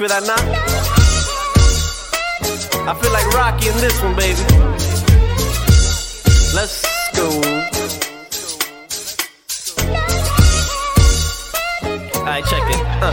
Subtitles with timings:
[0.00, 0.40] feel that knock?
[2.88, 4.40] I feel like Rocky in this one, baby.
[6.56, 6.80] Let's
[7.12, 7.28] go.
[12.16, 12.80] Alright, check it.
[13.04, 13.12] Uh.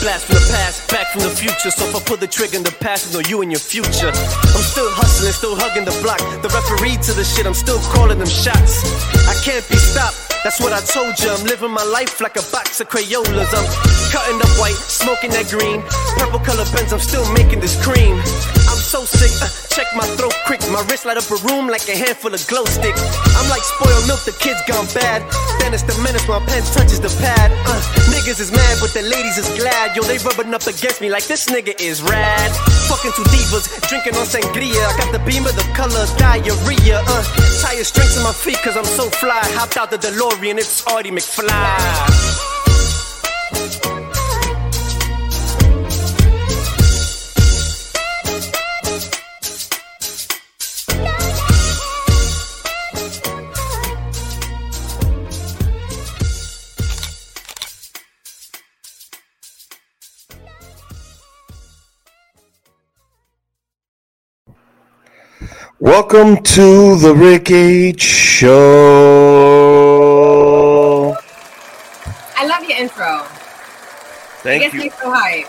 [0.00, 1.70] Blast from the past, back from the future.
[1.70, 4.08] So if I pull the trigger in the past, know you and your future.
[4.08, 6.20] I'm still hustling, still hugging the block.
[6.40, 8.80] The referee to the shit, I'm still calling them shots.
[9.28, 10.16] I can't be stopped.
[10.42, 11.28] That's what I told you.
[11.28, 13.52] I'm living my life like a box of Crayolas.
[13.52, 15.82] I'm cutting up white, smoking that green.
[16.14, 18.14] Purple color pens, I'm still making this cream.
[18.70, 20.62] I'm so sick, uh, check my throat quick.
[20.70, 23.02] My wrist light up a room like a handful of glow sticks.
[23.34, 25.26] I'm like spoiled milk, the kids gone bad.
[25.58, 27.50] Then it's the menace, my pen touches the pad.
[27.66, 27.82] Uh,
[28.14, 29.98] niggas is mad, but the ladies is glad.
[29.98, 32.54] Yo, they rubbing up against me like this nigga is rad.
[32.86, 34.78] Fucking two divas, drinking on sangria.
[34.78, 37.02] I got the beam of the color diarrhea.
[37.02, 37.22] Uh,
[37.58, 39.42] tire strings in my feet, cause I'm so fly.
[39.58, 42.53] Hopped out the DeLorean, it's Marty McFly.
[65.84, 68.54] Welcome to the Rick H Show.
[72.38, 73.20] I love your intro.
[74.40, 74.88] Thank you.
[74.88, 75.12] so.
[75.12, 75.44] I,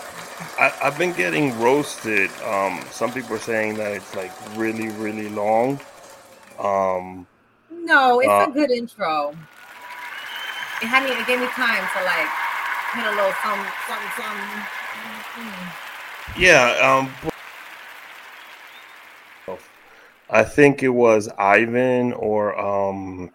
[0.82, 2.28] I've been getting roasted.
[2.44, 5.80] Um, some people are saying that it's like really, really long.
[6.58, 7.26] Um,
[7.70, 9.30] No, it's Uh, a good intro.
[10.82, 11.12] It had me.
[11.12, 12.28] It gave me time to like
[12.92, 14.36] hit a little some, some, some.
[16.38, 16.76] yeah.
[16.84, 17.10] Um,
[20.30, 23.30] I think it was Ivan or um,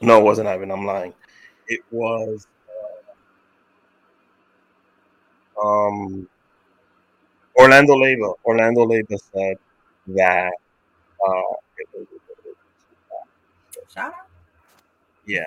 [0.00, 0.70] no, it wasn't Ivan.
[0.70, 1.14] I'm lying.
[1.68, 2.46] It was
[5.56, 6.28] uh, um,
[7.58, 8.34] Orlando Leyva.
[8.44, 9.56] Orlando Leyva said
[10.08, 10.52] that.
[11.26, 11.54] Uh,
[13.92, 14.26] Shout out.
[15.26, 15.44] yeah,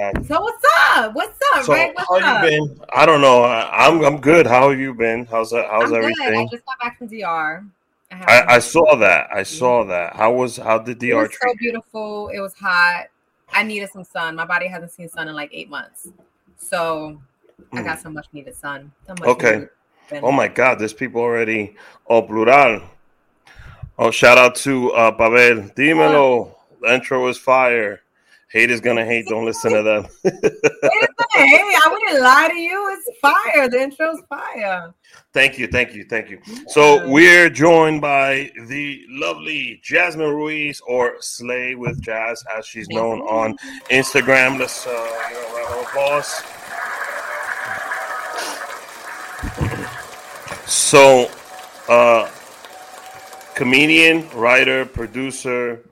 [0.00, 1.14] that's So what's up?
[1.14, 1.64] What's up?
[1.64, 1.92] So right?
[1.94, 2.44] What's how up?
[2.44, 2.80] you been?
[2.92, 3.42] I don't know.
[3.42, 4.46] I, I'm I'm good.
[4.46, 5.26] How have you been?
[5.26, 5.68] How's that?
[5.70, 6.14] How's I'm good.
[6.18, 7.64] I just got back from DR.
[8.12, 9.28] I, I, I saw that.
[9.32, 10.16] I saw that.
[10.16, 12.28] How was how did it DR was so beautiful.
[12.28, 13.06] It was hot.
[13.52, 14.36] I needed some sun.
[14.36, 16.08] My body hasn't seen sun in like eight months,
[16.56, 17.20] so
[17.72, 18.92] I got so much needed sun.
[19.06, 19.30] Some much Hmm.
[19.30, 19.52] Okay.
[19.52, 20.24] needed.
[20.24, 20.78] Oh my God!
[20.78, 21.76] There's people already.
[22.08, 22.82] Oh, plural.
[23.98, 25.68] Oh, shout out to uh, Pavel.
[25.70, 26.54] Dímelo.
[26.80, 28.00] The intro is fire.
[28.50, 29.26] Haters gonna hate.
[29.26, 30.06] Don't listen to them.
[31.32, 32.98] Hey, I wouldn't lie to you.
[32.98, 33.68] It's fire.
[33.68, 34.92] The intro's fire.
[35.32, 36.40] Thank you, thank you, thank you.
[36.66, 43.20] So we're joined by the lovely Jasmine Ruiz, or Slay with Jazz, as she's known
[43.20, 43.56] on
[43.90, 44.58] Instagram.
[44.58, 46.42] Let's uh, you know, round of applause.
[50.66, 51.30] So,
[51.88, 52.28] uh,
[53.54, 55.84] comedian, writer, producer,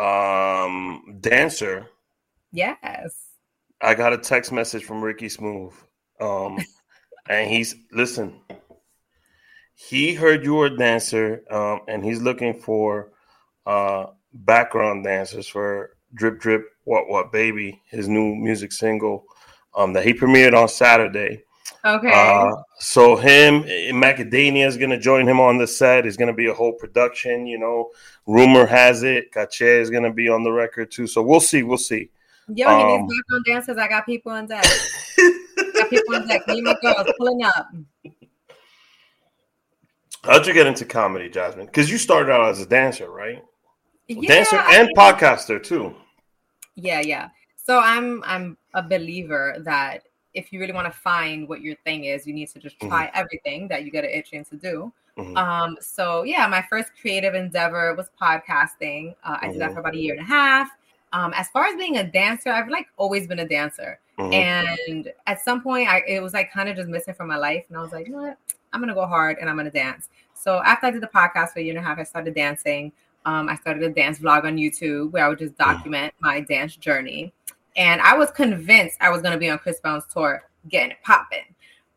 [0.00, 1.86] um, dancer.
[2.52, 3.14] Yes.
[3.80, 5.72] I got a text message from Ricky Smooth.
[6.20, 6.58] Um,
[7.28, 8.40] and he's listen.
[9.74, 13.12] He heard you were a dancer, um, and he's looking for
[13.66, 19.24] uh, background dancers for Drip Drip What What Baby, his new music single
[19.74, 21.44] um, that he premiered on Saturday.
[21.84, 22.10] Okay.
[22.12, 26.06] Uh, so him, eh, Macadamia is gonna join him on the set.
[26.06, 27.46] It's gonna be a whole production.
[27.46, 27.90] You know,
[28.26, 31.06] rumor has it Cache is gonna be on the record too.
[31.06, 31.62] So we'll see.
[31.62, 32.10] We'll see.
[32.48, 33.78] Yo, he um, needs background dancers.
[33.78, 34.64] I got people on deck.
[35.74, 36.46] got people on deck.
[36.48, 37.68] Me and my girls pulling up.
[40.24, 41.66] How'd you get into comedy, Jasmine?
[41.66, 43.42] Because you started out as a dancer, right?
[44.06, 45.94] Yeah, dancer I and mean- podcaster too.
[46.74, 47.28] Yeah, yeah.
[47.56, 50.02] So I'm I'm a believer that
[50.34, 53.10] if you really want to find what your thing is, you need to just try
[53.14, 54.92] everything that you get an itching to do.
[55.18, 55.36] Mhm.
[55.36, 59.14] Um, so yeah, my first creative endeavor was podcasting.
[59.24, 59.74] Uh, I did that Mhm.
[59.74, 60.70] for about a year and a half.
[61.12, 63.98] Um, as far as being a dancer, I've like always been a dancer.
[64.18, 64.32] Mhm.
[64.32, 67.64] And at some point, I it was like kind of just missing from my life,
[67.68, 68.38] and I was like, you know what,
[68.72, 70.08] I'm gonna go hard and I'm gonna dance.
[70.34, 72.92] So after I did the podcast for a year and a half, I started dancing.
[73.26, 76.76] Um, I started a dance vlog on YouTube where I would just document my dance
[76.76, 77.32] journey.
[77.76, 81.44] And I was convinced I was gonna be on Chris Brown's tour, getting it popping.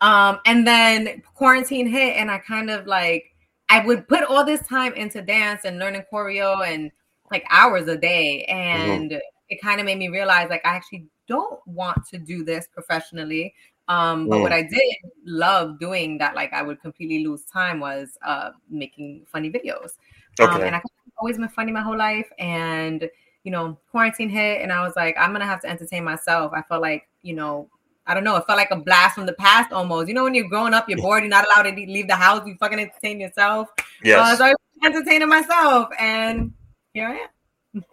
[0.01, 3.35] Um, and then quarantine hit, and I kind of like
[3.69, 6.91] I would put all this time into dance and learning choreo and
[7.31, 9.13] like hours a day, and
[9.49, 13.53] it kind of made me realize like I actually don't want to do this professionally.
[13.87, 14.41] Um, but Mm.
[14.41, 19.25] what I did love doing that, like I would completely lose time, was uh, making
[19.31, 19.97] funny videos.
[20.39, 20.81] Um, and I've
[21.17, 23.09] always been funny my whole life, and
[23.44, 26.51] you know, quarantine hit, and I was like, I'm gonna have to entertain myself.
[26.54, 27.69] I felt like, you know,
[28.06, 30.07] I don't know, it felt like a blast from the past almost.
[30.07, 32.45] You know, when you're growing up, you're bored, you're not allowed to leave the house,
[32.45, 33.69] you fucking entertain yourself.
[34.04, 34.38] Yes.
[34.38, 36.54] So I was entertaining myself, and
[36.94, 37.84] here I am.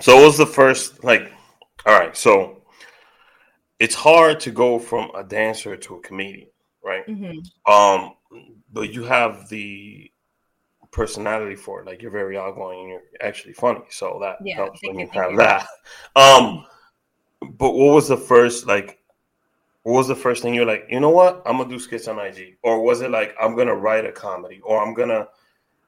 [0.00, 1.32] So what was the first like?
[1.86, 2.62] All right, so
[3.78, 6.48] it's hard to go from a dancer to a comedian,
[6.84, 7.06] right?
[7.06, 7.72] Mm-hmm.
[7.72, 8.14] Um,
[8.72, 10.10] but you have the
[10.92, 11.86] personality for it.
[11.86, 15.36] Like you're very outgoing and you're actually funny, so that Yeah, helps when you, have
[15.36, 15.66] that.
[16.16, 16.64] Um,
[17.42, 18.98] but what was the first like?
[19.82, 20.86] What was the first thing you're like?
[20.90, 21.42] You know what?
[21.46, 24.60] I'm gonna do skits on IG, or was it like I'm gonna write a comedy,
[24.62, 25.28] or I'm gonna?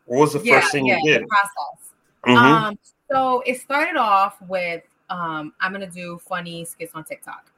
[0.06, 1.22] What was the Yeah, first thing yeah, you did?
[1.22, 1.92] the process.
[2.26, 2.68] Mhm.
[2.68, 2.78] Um,
[3.10, 7.50] so it started off with um, I'm gonna do funny skits on TikTok,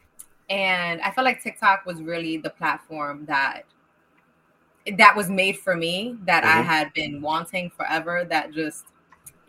[0.51, 3.63] and I felt like TikTok was really the platform that
[4.99, 6.65] that was made for me that I Mhm.
[6.65, 8.25] had been wanting forever.
[8.25, 8.85] That just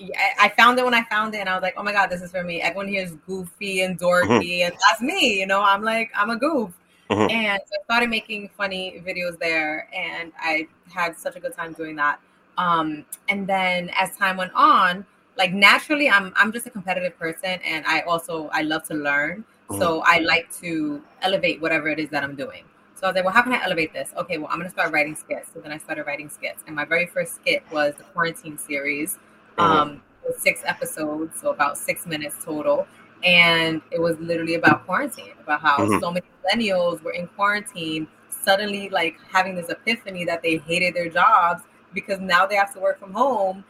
[0.01, 2.09] I I found it when I found it, and I was like, oh my god,
[2.09, 2.61] this is for me.
[2.61, 5.39] Everyone here is goofy and dorky, and that's me.
[5.39, 6.71] You know, I'm like I'm a goof.
[7.09, 7.31] Mhm.
[7.31, 11.73] And so I started making funny videos there, and I had such a good time
[11.73, 12.19] doing that.
[12.57, 15.05] Um, and then as time went on,
[15.37, 19.45] like naturally, I'm I'm just a competitive person, and I also I love to learn.
[19.71, 22.63] So I like to elevate whatever it is that I'm doing.
[23.05, 24.11] So I was like, well, how can I elevate this?
[24.17, 25.51] Okay, well, I'm gonna start writing skits.
[25.53, 29.19] So then I started writing skits, and my very first skit was the quarantine series.
[29.59, 32.87] Um, it was six episodes, so about six minutes total,
[33.23, 35.99] and it was literally about quarantine, about how Mhm.
[35.99, 41.07] so many millennials were in quarantine, suddenly like having this epiphany that they hated their
[41.07, 41.61] jobs
[41.93, 43.63] because now they have to work from home,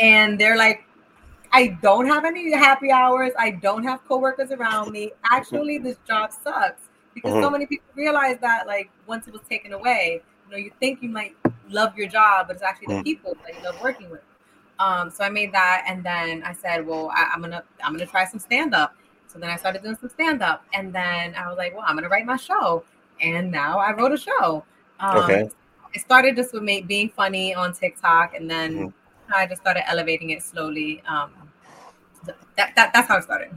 [0.00, 0.84] and they're like,
[1.52, 3.32] I don't have any happy hours.
[3.38, 5.12] I don't have coworkers around me.
[5.24, 6.85] Actually, this job sucks
[7.16, 7.52] because so Mhm.
[7.52, 11.08] many people realize that like once it was taken away, you know, you think you
[11.08, 11.36] might
[11.70, 13.04] love your job, but it's actually the Mhm.
[13.04, 14.22] people that you love working with.
[14.78, 18.06] Um, so I made that, and then I said, well, I, I'm gonna I'm gonna
[18.06, 18.94] try some stand up.
[19.26, 21.96] So then I started doing some stand up, and then I was like, well, I'm
[21.96, 22.84] gonna write my show,
[23.20, 24.64] and now I wrote a show.
[25.00, 25.48] Um, Okay.
[25.94, 28.92] It started just with me being funny on TikTok, and then Mhm.
[29.34, 31.02] I just started elevating it slowly.
[31.08, 31.32] Um,
[32.56, 33.50] that, that that's how it started.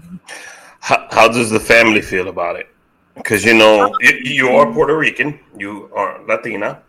[0.82, 2.68] How, how does the family feel about it?
[3.16, 6.82] Because you know you, you are Puerto Rican, you are Latina.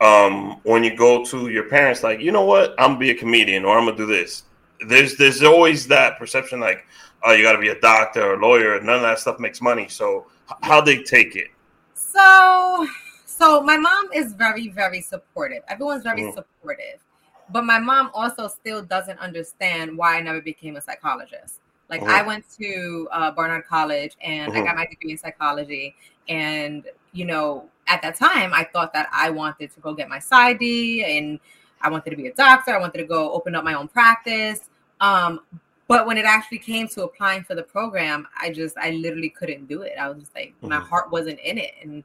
[0.00, 3.14] Um, when you go to your parents, like you know what, I'm gonna be a
[3.14, 4.44] comedian or I'm gonna do this.
[4.86, 6.84] There's there's always that perception, like
[7.24, 8.80] oh, you got to be a doctor or a lawyer.
[8.80, 9.88] None of that stuff makes money.
[9.88, 10.26] So
[10.62, 11.48] how they take it?
[11.94, 12.86] So,
[13.26, 15.62] so my mom is very, very supportive.
[15.68, 16.34] Everyone's very Mhm.
[16.34, 17.00] supportive,
[17.50, 21.60] but my mom also still doesn't understand why I never became a psychologist.
[21.88, 22.08] Like Mhm.
[22.08, 24.64] I went to uh, Barnard College and I Mhm.
[24.66, 25.94] got my degree in psychology,
[26.28, 30.18] and you know, at that time, I thought that I wanted to go get my
[30.20, 31.40] PsyD and
[31.80, 32.74] I wanted to be a doctor.
[32.74, 34.68] I wanted to go open up my own practice.
[35.00, 35.40] Um,
[35.86, 39.66] but when it actually came to applying for the program, I just I literally couldn't
[39.68, 39.94] do it.
[39.98, 40.82] I was just like my Mhm.
[40.88, 42.04] heart wasn't in it, and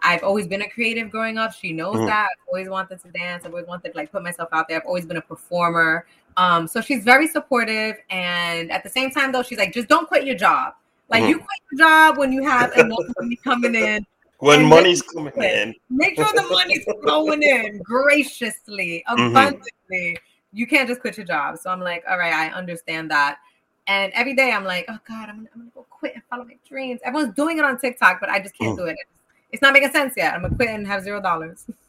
[0.00, 1.52] I've always been a creative growing up.
[1.52, 2.06] She knows Mhm.
[2.06, 2.28] that.
[2.32, 3.44] I've always wanted to dance.
[3.44, 4.80] I've always wanted to like put myself out there.
[4.80, 6.06] I've always been a performer.
[6.38, 10.06] Um, so she's very supportive, and at the same time, though, she's like, just don't
[10.06, 10.74] quit your job.
[11.10, 11.28] Like Mhm.
[11.30, 14.06] you quit your job when you have enough money coming in.
[14.38, 19.30] When money's coming in, Make sure the money's flowing in graciously, Mhm.
[19.30, 20.18] abundantly.
[20.52, 21.58] You can't just quit your job.
[21.58, 23.38] So I'm like, all right, I understand that.
[23.88, 26.44] And every day I'm like, oh God, I'm gonna, I'm gonna go quit and follow
[26.44, 27.00] my dreams.
[27.04, 28.76] Everyone's doing it on TikTok, but I just can't Mm.
[28.76, 28.96] do it.
[29.50, 30.34] It's not making sense yet.
[30.34, 31.66] I'm gonna quit and have zero dollars.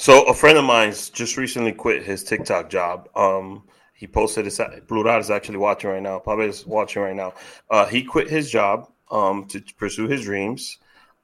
[0.00, 3.10] So a friend of mine's just recently quit his TikTok job.
[3.14, 6.18] Um, he posted his Blue Dot is actually watching right now.
[6.18, 7.34] Probably is watching right now.
[7.68, 10.78] Uh, he quit his job um, to pursue his dreams,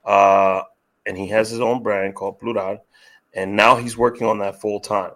[0.05, 0.61] uh,
[1.07, 2.83] and he has his own brand called Dot,
[3.33, 5.13] and now he's working on that full time.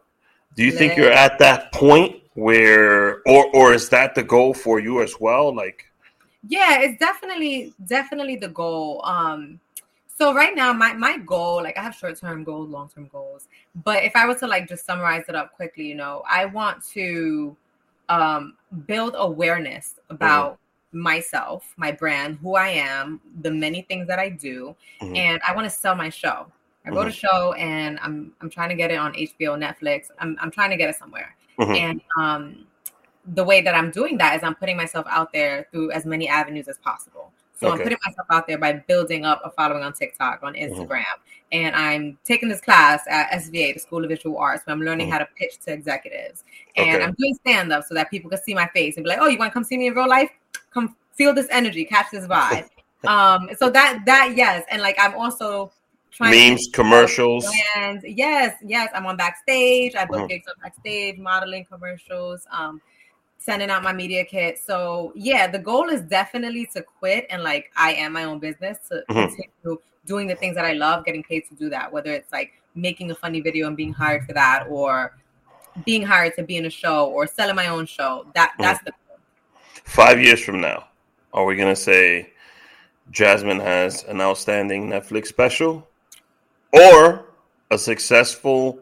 [0.57, 4.81] Do you think you're at that point where, or or is that the goal for
[4.81, 5.55] you as well?
[5.55, 5.85] Like,
[6.49, 9.61] yeah it's definitely definitely the goal um
[10.21, 13.49] so right now my my goal like i have short-term goals long-term goals
[13.85, 16.85] but if i were to like just summarize it up quickly you know i want
[16.85, 17.57] to
[18.11, 18.55] um
[18.87, 20.59] build awareness about
[20.93, 25.17] myself my brand who i am the many things that i do Mhm.
[25.17, 26.47] and i want to sell my show
[26.85, 30.37] i wrote a show and i'm i'm trying to get it on hbo netflix i'm,
[30.41, 31.77] I'm trying to get it somewhere Mhm.
[31.77, 32.67] and um
[33.35, 36.27] the way that I'm doing that is I'm putting myself out there through as many
[36.27, 37.33] avenues as possible.
[37.61, 41.05] So I'm putting myself out there by building up a following on TikTok, on Instagram,
[41.53, 45.09] and I'm taking this class at SVA, the School of Visual Arts, where I'm learning
[45.09, 45.13] Mhm.
[45.13, 46.45] how to pitch to executives.
[46.77, 47.05] And Okay.
[47.05, 49.27] I'm doing stand up so that people can see my face and be like, "Oh,
[49.29, 50.31] you want to come see me in real life?
[50.73, 52.67] Come feel this energy, catch this vibe."
[53.07, 55.71] um, so that that yes, and like I'm also
[56.11, 57.47] trying to memes, commercials.
[57.77, 59.95] and yes, yes, I'm on backstage.
[59.95, 60.29] I book Mhm.
[60.29, 62.47] gigs on backstage, modeling commercials.
[62.51, 62.81] Um,
[63.41, 64.59] sending out my media kit.
[64.59, 68.79] So yeah, the goal is definitely to quit and like I am my own business
[68.91, 69.29] to Mhm.
[69.29, 71.91] continue doing the things that I love, getting paid to do that.
[71.91, 75.17] Whether it's like making a funny video and being hired for that, or
[75.85, 78.27] being hired to be in a show, or selling my own show.
[78.35, 78.93] That that's the
[79.85, 80.89] Five years from now,
[81.33, 82.33] are we gonna say
[83.11, 85.89] Jasmine has an outstanding Netflix special,
[86.73, 87.27] or
[87.71, 88.81] a successful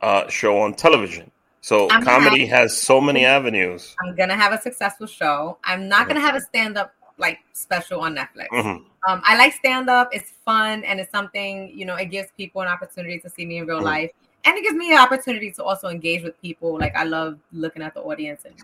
[0.00, 1.30] uh, show on television?
[1.62, 3.94] So I'm comedy has so many avenues.
[4.04, 5.58] I'm gonna have a successful show.
[5.62, 8.48] I'm not gonna have a stand up like special on Netflix.
[8.50, 8.84] Mhm.
[9.08, 10.10] Um, I like stand up.
[10.12, 13.58] It's fun and it's something, you know, it gives people an opportunity to see me
[13.58, 13.84] in real Mhm.
[13.84, 14.10] life.
[14.44, 16.76] And it gives me an opportunity to also engage with people.
[16.78, 18.56] Like I love looking at the audience and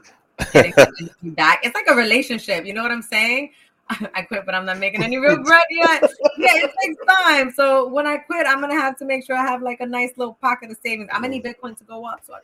[1.21, 1.61] feedback.
[1.65, 3.53] It's like a relationship, you know what I'm saying?
[4.15, 6.03] I quit, but I'm not making any real bread yet.
[6.37, 7.51] Yeah, it takes time.
[7.53, 10.11] So when I quit, I'm gonna have to make sure I have like a nice
[10.17, 11.09] little pocket of savings.
[11.13, 12.21] I'm gonna need Bitcoin to go up.
[12.27, 12.41] So I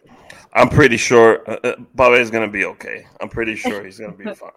[0.60, 3.06] I'm pretty sure uh, uh, Bobby is gonna be okay.
[3.20, 4.50] I'm pretty sure he's gonna be fine.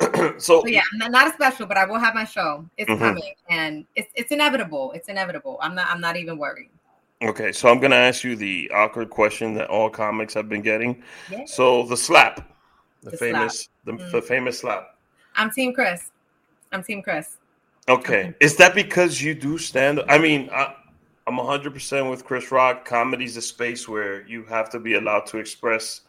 [0.38, 2.68] so So yeah, n- not a special, but I will have my show.
[2.76, 2.98] It's Mhm.
[2.98, 4.92] coming, and it's it's inevitable.
[4.92, 5.58] It's inevitable.
[5.62, 6.70] I'm not I'm not even worried.
[7.22, 11.02] Okay, so I'm gonna ask you the awkward question that all comics have been getting.
[11.30, 11.46] Yeah.
[11.46, 12.46] So the slap,
[13.02, 14.10] the, The famous, The, Mm.
[14.12, 14.95] the famous slap.
[15.36, 16.10] I'm Team Chris.
[16.72, 17.36] I'm Team Chris.
[17.88, 20.02] Okay, is that because you do stand?
[20.08, 20.74] I mean, I,
[21.26, 22.84] I'm 100 percent with Chris Rock.
[22.84, 26.00] Comedy's a space where you have to be allowed to express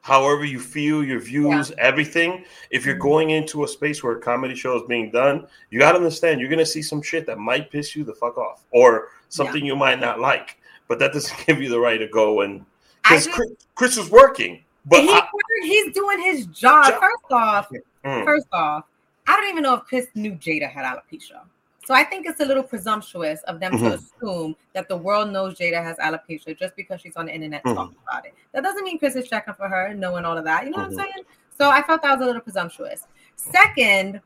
[0.00, 2.44] however you feel, your views, everything.
[2.70, 5.92] If you're going into a space where a comedy show is being done, you got
[5.92, 9.08] to understand you're gonna see some shit that might piss you the fuck off, or
[9.28, 10.56] something you might not like.
[10.88, 12.64] But that doesn't give you the right to go and
[13.02, 14.62] because Chris, Chris was working.
[14.86, 15.28] But he, I,
[15.62, 16.86] he's doing his job.
[16.86, 17.00] Job.
[17.00, 17.70] First off,
[18.04, 18.84] Mm, first off,
[19.26, 21.40] I don't even know if Chris knew Jada had alopecia.
[21.84, 23.94] So I think it's a little presumptuous of them to Mhm.
[23.94, 27.74] assume that the world knows Jada has alopecia just because she's on the internet Mhm.
[27.74, 28.34] talking about it.
[28.52, 30.64] That doesn't mean Chris is checking for her and knowing all of that.
[30.64, 30.80] You know Mhm.
[30.82, 31.24] what I'm saying?
[31.58, 33.06] So I felt that was a little presumptuous.
[33.36, 34.20] Second,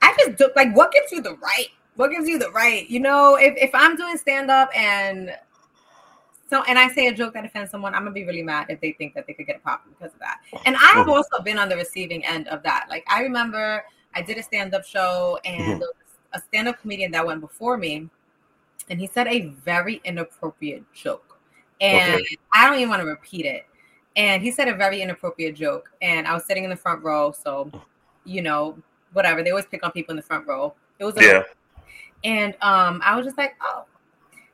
[0.00, 1.68] I just do, like what gives you the right?
[1.96, 2.88] What gives you the right?
[2.88, 5.36] You know, if, if I'm doing stand up and
[6.48, 8.80] so and I say a joke that offends someone, I'm gonna be really mad if
[8.80, 10.40] they think that they could get a pop because of that.
[10.66, 12.86] And I have also been on the receiving end of that.
[12.88, 13.84] Like I remember
[14.14, 15.78] I did a stand-up show and Mhm.
[15.80, 18.08] there was a stand-up comedian that went before me,
[18.88, 21.38] and he said a very inappropriate joke.
[21.80, 22.36] And Okay.
[22.52, 23.66] I don't even want to repeat it.
[24.16, 25.90] And he said a very inappropriate joke.
[26.00, 27.70] And I was sitting in the front row, so
[28.24, 28.78] you know,
[29.12, 29.42] whatever.
[29.42, 30.74] They always pick on people in the front row.
[30.98, 31.42] It was a yeah,
[32.22, 33.84] and um, I was just like, oh.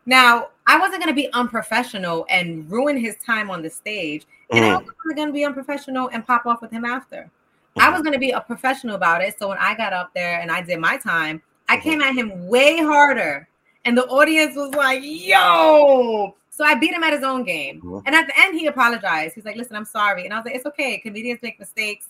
[0.06, 4.26] Now, I wasn't going to be unprofessional and ruin his time on the stage.
[4.50, 4.86] And I Mhm.
[4.86, 7.30] wasn't going to be unprofessional and pop off with him after.
[7.76, 7.92] I Mhm.
[7.92, 9.38] was going to be a professional about it.
[9.38, 11.82] So when I got up there and I did my time, I Mhm.
[11.82, 13.48] came at him way harder.
[13.84, 16.34] And the audience was like, yo.
[16.50, 17.80] So I beat him at his own game.
[17.80, 18.02] Mhm.
[18.06, 19.34] And at the end, he apologized.
[19.34, 20.24] He's like, listen, I'm sorry.
[20.24, 20.98] And I was like, it's okay.
[20.98, 22.08] Comedians make mistakes.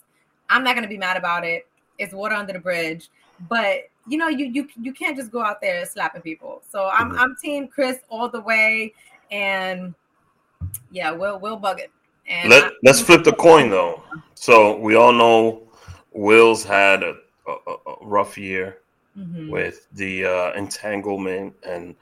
[0.49, 1.67] I'm not going to be mad about it.
[1.97, 3.09] It's water under the bridge.
[3.47, 6.61] But you know, you you you can't just go out there slapping people.
[6.69, 7.19] So I'm Mhm.
[7.19, 8.93] I'm team Chris all the way.
[9.31, 9.93] And
[10.91, 11.91] yeah, we'll we'll bug it.
[12.27, 14.03] And Let, I- let's flip the coin though.
[14.35, 15.63] So we all know
[16.11, 17.15] Will's had a,
[17.47, 17.53] a,
[17.91, 18.79] a rough year
[19.17, 19.49] Mhm.
[19.49, 21.95] with the uh, entanglement and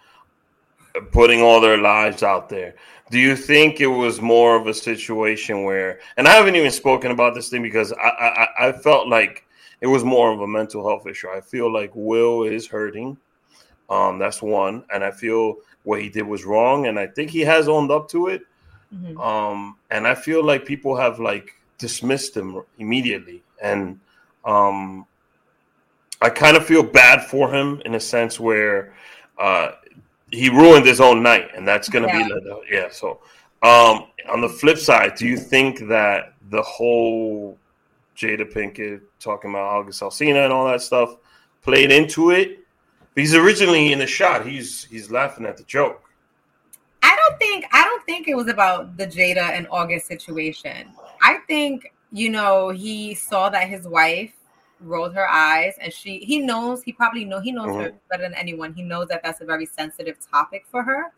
[1.12, 2.76] putting all their lives out there.
[3.12, 7.12] Do you think it was more of a situation where, and I haven't even spoken
[7.12, 9.46] about this thing because I, I, I felt like
[9.82, 11.30] it was more of a mental health issue.
[11.30, 13.18] I feel like Will is hurting.
[13.90, 17.42] Um, that's one, and I feel what he did was wrong, and I think he
[17.42, 18.42] has owned up to it.
[18.92, 19.20] Mhm.
[19.24, 24.00] um and i feel like people have like dismissed him immediately and
[24.46, 25.06] um
[26.24, 28.96] i kind of feel bad for him in a sense where
[29.38, 29.74] uh
[30.32, 32.28] he ruined his own night and that's gonna Yeah.
[32.28, 33.20] be yeah so
[33.62, 37.59] um on the flip side do you think that the whole
[38.20, 41.16] jada pinkett talking about august alsina and all that stuff
[41.62, 42.58] played into it
[43.16, 46.10] He's originally in the shot he's he's laughing at the joke
[47.02, 50.90] I don't think I don't think it was about the Jada and August situation.
[51.22, 54.34] I think you know he saw that his wife
[54.82, 57.98] rolled her eyes and she he knows he probably know he knows her mm-hmm.
[58.10, 58.74] better than anyone.
[58.74, 61.12] He knows that that's a very sensitive topic for her.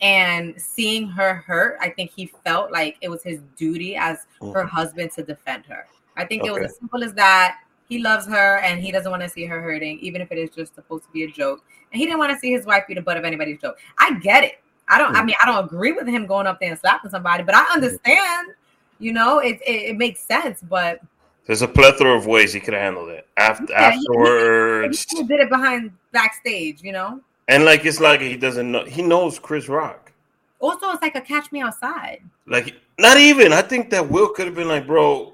[0.00, 4.46] And seeing her hurt, I think he felt like it was his duty as her
[4.46, 4.68] mm-hmm.
[4.68, 5.86] husband to defend her.
[6.16, 7.58] I think it was as simple as that.
[7.88, 10.50] He loves her and he doesn't want to see her hurting, even if it is
[10.50, 11.62] just supposed to be a joke.
[11.92, 13.76] And he didn't want to see his wife be the butt of anybody's joke.
[13.98, 14.60] I get it.
[14.88, 15.14] I don't.
[15.16, 17.64] I mean, I don't agree with him going up there and slapping somebody, but I
[17.72, 18.52] understand.
[18.98, 20.60] You know, it it, it makes sense.
[20.62, 21.00] But
[21.46, 25.22] There's a plethora of ways he could handle it after Yeah, he- he- afterwards, he
[25.24, 26.82] did it behind backstage.
[26.82, 28.84] You know, and like it's like he doesn't know.
[28.84, 30.12] He knows Chris Rock.
[30.60, 32.22] Also, it's like a catch me outside.
[32.46, 33.52] Like not even.
[33.52, 35.33] I think that Will could have been like, bro.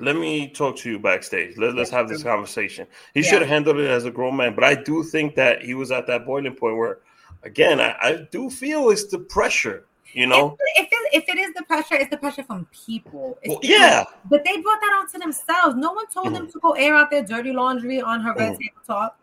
[0.00, 1.56] Let me talk to you backstage.
[1.56, 2.86] Let, us have this conversation.
[3.14, 3.30] He yeah.
[3.30, 5.90] should have handled it as a grown man, but I do think that he was
[5.90, 6.98] at that boiling point where,
[7.42, 11.38] again, I, I do feel it's the pressure you know if, if, it, if it
[11.38, 15.18] is the pressure it's the pressure from people well, yeah but they brought that onto
[15.18, 16.34] themselves no one told mm.
[16.34, 18.58] them to go air out their dirty laundry on her red mm.
[18.58, 19.18] table talk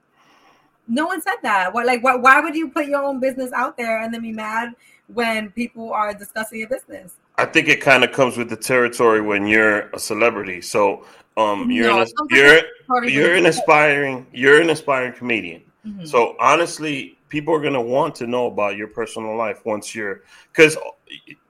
[0.87, 3.77] no one said that what like why, why would you put your own business out
[3.77, 4.73] there and then be mad
[5.07, 9.21] when people are discussing your business i think it kind of comes with the territory
[9.21, 11.05] when you're a celebrity so
[11.37, 12.61] um you're no, an, you're
[13.03, 16.05] you're an aspiring you're an aspiring comedian mm-hmm.
[16.05, 20.23] so honestly people are going to want to know about your personal life once you're
[20.51, 20.77] because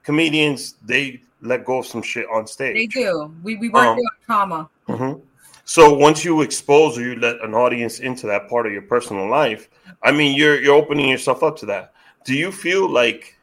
[0.02, 2.74] comedians they let go of some shit on stage.
[2.74, 3.32] They do.
[3.42, 4.68] We we work um, trauma.
[4.88, 5.20] Mm-hmm.
[5.64, 9.28] So once you expose or you let an audience into that part of your personal
[9.28, 9.68] life,
[10.02, 11.92] I mean, you're you're opening yourself up to that.
[12.24, 13.35] Do you feel like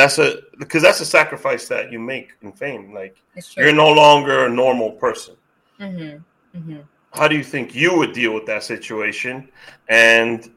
[0.00, 2.94] that's a because that's a sacrifice that you make in fame?
[2.94, 3.22] Like
[3.56, 5.36] you're no longer a normal person.
[5.78, 6.58] Mm-hmm.
[6.58, 6.80] Mm-hmm.
[7.12, 9.48] How do you think you would deal with that situation?
[9.88, 10.50] And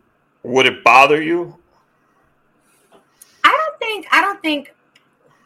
[0.44, 1.58] would it bother you?
[3.44, 4.08] I don't think.
[4.12, 4.74] I don't think.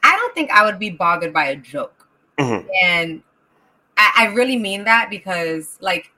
[0.04, 2.08] I don't think I would be bothered by a joke.
[2.38, 2.68] Mm-hmm.
[2.84, 3.24] And
[3.98, 6.12] I, I really mean that because, like,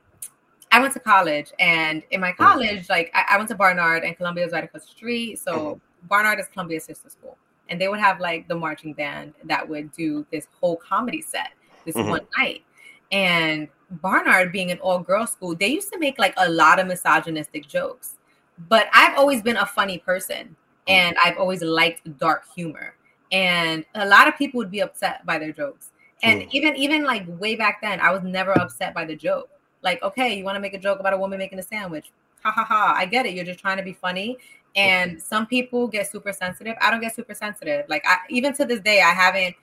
[0.72, 2.44] I went to college, and in my mm-hmm.
[2.44, 5.40] college, like, I, I, went to Barnard, and Columbia was right across the street.
[5.40, 6.08] So mm-hmm.
[6.08, 7.38] Barnard is Columbia's sister school,
[7.70, 11.50] and they would have like the marching band that would do this whole comedy set
[11.86, 12.10] this mm-hmm.
[12.10, 12.64] one night.
[13.12, 17.68] And Barnard, being an all-girl school, they used to make like a lot of misogynistic
[17.68, 18.20] jokes
[18.68, 20.56] but I've always been a funny person
[20.88, 22.96] and I've always liked dark humor.
[23.32, 25.92] And a lot of people would be upset by their jokes.
[26.24, 26.50] And mm.
[26.52, 29.50] even even like way back then, I was never upset by the joke.
[29.82, 32.12] Like, okay, you want to make a joke about a woman making a sandwich.
[32.44, 32.94] Ha ha ha.
[32.98, 33.34] I get it.
[33.34, 34.38] You're just trying to be funny.
[34.76, 36.76] And some people get super sensitive.
[36.82, 37.86] I don't get super sensitive.
[37.90, 39.56] Like I, even to this day, I haven't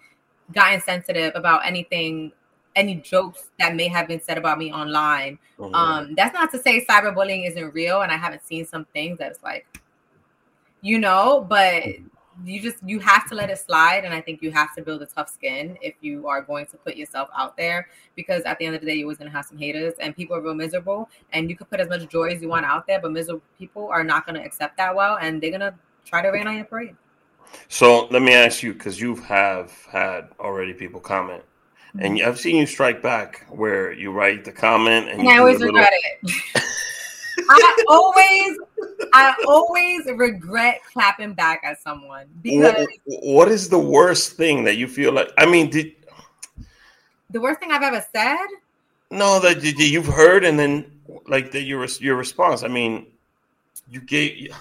[0.52, 2.32] gotten sensitive about anything
[2.76, 5.38] any jokes that may have been said about me online.
[5.58, 5.74] Mm-hmm.
[5.74, 9.42] Um, that's not to say cyberbullying isn't real, and I haven't seen some things that's
[9.42, 9.66] like,
[10.82, 11.82] you know, but
[12.44, 15.02] you just you have to let it slide, and I think you have to build
[15.02, 18.66] a tough skin if you are going to put yourself out there, because at the
[18.66, 21.08] end of the day, you're always gonna have some haters, and people are real miserable,
[21.32, 23.88] and you could put as much joy as you want out there, but miserable people
[23.88, 26.96] are not gonna accept that well, and they're gonna try to rain on your parade.
[27.68, 31.42] So let me ask you, because you have had already people comment
[31.98, 35.60] and I've seen you strike back where you write the comment and, and I always
[35.60, 36.30] regret it.
[37.38, 38.58] I always,
[39.12, 42.86] I always regret clapping back at someone because.
[43.04, 45.30] What, what is the worst thing that you feel like?
[45.38, 45.94] I mean, did
[47.30, 48.46] the worst thing I've ever said?
[49.10, 50.90] No, that you've heard, and then
[51.26, 52.62] like the, your your response.
[52.62, 53.06] I mean,
[53.90, 54.52] you gave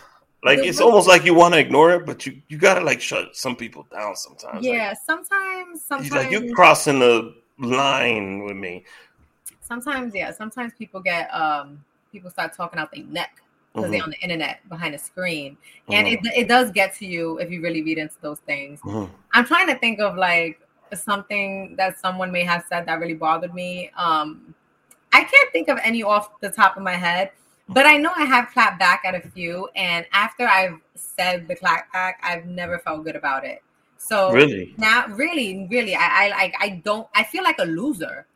[0.43, 3.01] like the it's almost like you want to ignore it, but you you gotta like
[3.01, 4.65] shut some people down sometimes.
[4.65, 8.83] Yeah, like, sometimes sometimes like you're crossing the line with me.
[9.61, 10.31] Sometimes, yeah.
[10.31, 11.83] Sometimes people get um
[12.15, 13.41] people start talking out their neck
[13.73, 13.91] because mm-hmm.
[13.91, 15.57] they're on the internet behind a screen,
[15.89, 16.25] and mm-hmm.
[16.27, 18.79] it it does get to you if you really read into those things.
[18.81, 19.13] Mm-hmm.
[19.33, 20.59] I'm trying to think of like
[20.93, 23.91] something that someone may have said that really bothered me.
[23.97, 24.55] Um,
[25.11, 27.31] I can't think of any off the top of my head.
[27.67, 31.55] But I know I have clapped back at a few, and after I've said the
[31.55, 33.63] clap back, I've never felt good about it.
[33.97, 38.27] So really, now, really, really, I, I like, I don't, I feel like a loser.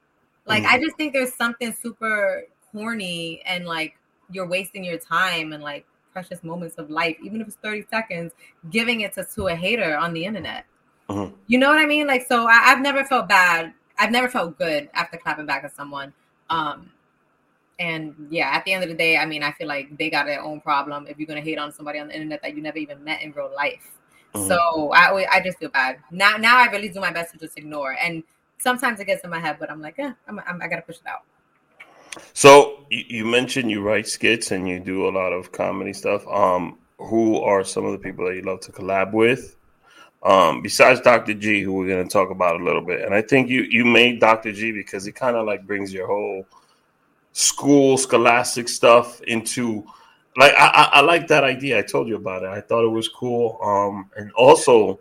[0.48, 0.68] Like, mm.
[0.74, 3.98] I just think there's something super corny and like
[4.32, 8.34] you're wasting your time and like precious moments of life, even if it's 30 seconds,
[8.70, 10.66] giving it to, to a hater on the internet.
[11.10, 11.34] Mm-hmm.
[11.48, 12.08] You know what I mean?
[12.08, 13.74] Like, so I, have never felt bad.
[13.98, 16.14] I've never felt good after clapping back at someone.
[16.50, 16.92] Um,
[17.80, 20.26] and yeah, at the end of the day, I mean, I feel like they got
[20.26, 22.78] their own problem if you're gonna hate on somebody on the internet that you never
[22.78, 23.94] even met in real life.
[24.34, 24.48] Mm-hmm.
[24.48, 26.36] So I I just feel bad now.
[26.36, 28.22] Now I really do my best to just ignore, and
[28.60, 30.82] sometimes it gets in my head, but I'm like, yeah, I'm, I'm, i got to
[30.82, 31.24] push it out.
[32.34, 36.28] So you mentioned you write skits and you do a lot of comedy stuff.
[36.28, 39.56] Um, who are some of the people that you love to collab with?
[40.22, 41.34] Um, besides Dr.
[41.34, 43.86] G, who we're going to talk about a little bit, and I think you you
[43.86, 44.52] made Dr.
[44.52, 46.46] G because he kind of like brings your whole
[47.32, 49.86] school scholastic stuff into
[50.36, 51.80] like I, I, I, like that idea.
[51.80, 52.50] I told you about it.
[52.50, 53.60] I thought it was cool.
[53.62, 55.00] Um, and also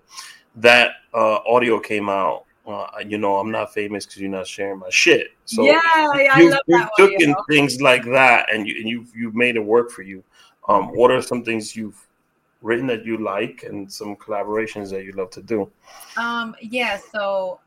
[0.56, 2.44] that uh, audio came out.
[2.68, 5.28] Uh, you know, I'm not famous because you're not sharing my shit.
[5.46, 5.80] So yeah,
[6.14, 6.90] yeah you, I love that.
[6.98, 10.22] You've taken things like that, and you and you've you've made it work for you.
[10.68, 12.06] Um, what are some things you've
[12.60, 15.70] written that you like, and some collaborations that you love to do?
[16.18, 16.98] Um, yeah.
[17.10, 17.60] So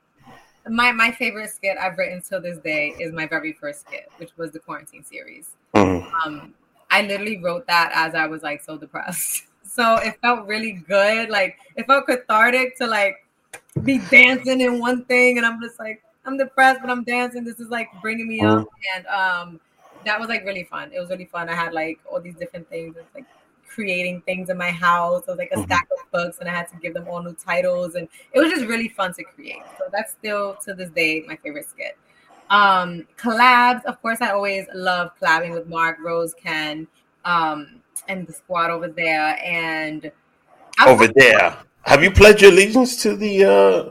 [0.70, 4.38] my my favorite skit I've written till this day is my very first skit, which
[4.38, 5.56] was the quarantine series.
[5.74, 6.14] Mm-hmm.
[6.14, 6.54] Um,
[6.92, 9.46] I literally wrote that as I was like so depressed.
[9.64, 11.30] So it felt really good.
[11.30, 13.21] Like it felt cathartic to like
[13.84, 17.44] be dancing in one thing, and I'm just like, I'm depressed, but I'm dancing.
[17.44, 18.98] This is like bringing me up, Mm-hmm.
[18.98, 19.60] and um,
[20.06, 20.92] that was like really fun.
[20.94, 21.50] It was really fun.
[21.50, 23.26] I had like all these different things, It's, like
[23.68, 25.22] creating things in my house.
[25.22, 27.34] It was like a stack of books, and I had to give them all new
[27.34, 29.64] titles, and it was just really fun to create.
[29.78, 31.98] So that's still to this day my favorite skit.
[32.50, 36.86] Um, collabs, of course, I always love collabing with Mark, Rose, Ken,
[37.24, 40.12] um, and the squad over there, and
[40.86, 41.58] Over there.
[41.84, 43.90] Have you pledged your allegiance to the uh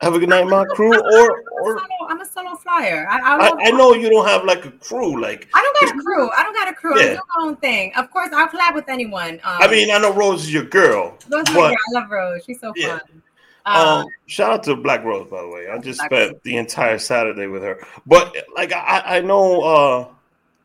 [0.00, 0.92] Have a Good Night, my crew?
[0.92, 3.06] Or or I'm a solo flyer.
[3.10, 5.20] I, I, I, I know you don't have like a crew.
[5.20, 6.30] Like I don't got a crew.
[6.30, 6.98] I don't got a crew.
[6.98, 7.04] Yeah.
[7.04, 7.92] I do my own thing.
[7.96, 9.34] Of course, I'll collab with anyone.
[9.44, 11.76] Um, I mean, I know Rose is your girl, Rose is my girl.
[11.88, 12.42] I love Rose.
[12.44, 12.98] She's so Yeah.
[12.98, 13.22] fun.
[13.66, 15.68] Um, um, shout out to Black Rose, by the way.
[15.70, 17.80] I just Black spent the entire Saturday with her.
[18.04, 20.08] But like I, I know uh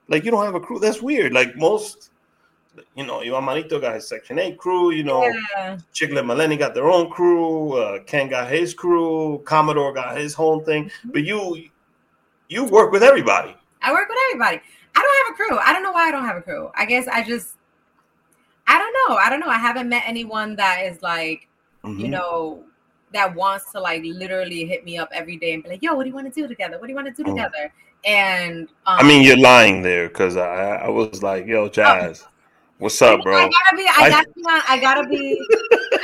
[0.09, 0.79] like you don't have a crew.
[0.79, 1.31] That's weird.
[1.31, 2.09] Like most
[2.95, 5.23] you know, your Manito got his section eight crew, you know,
[5.57, 5.77] yeah.
[5.93, 10.59] Chicklet Maleni got their own crew, uh, Ken got his crew, Commodore got his whole
[10.61, 10.85] thing.
[10.85, 11.09] Mm-hmm.
[11.11, 11.69] But you
[12.47, 13.55] you work with everybody.
[13.81, 14.61] I work with everybody.
[14.95, 15.59] I don't have a crew.
[15.59, 16.71] I don't know why I don't have a crew.
[16.75, 17.55] I guess I just,
[18.67, 19.17] I don't know.
[19.17, 19.47] I don't know.
[19.47, 21.47] I haven't met anyone that is like,
[21.83, 22.09] you Mhm.
[22.09, 22.63] know,
[23.13, 26.03] that wants to like literally hit me up every day and be like, yo, what
[26.03, 26.77] do you want to do together?
[26.77, 27.35] What do you want to do Mm.
[27.35, 27.73] together?
[28.05, 32.25] And um, I mean, you're lying there because I, I was like, yo, Jazz,
[32.79, 33.37] what's up, bro?
[33.37, 35.47] I gotta be, I I- gotta be, on- I gotta be,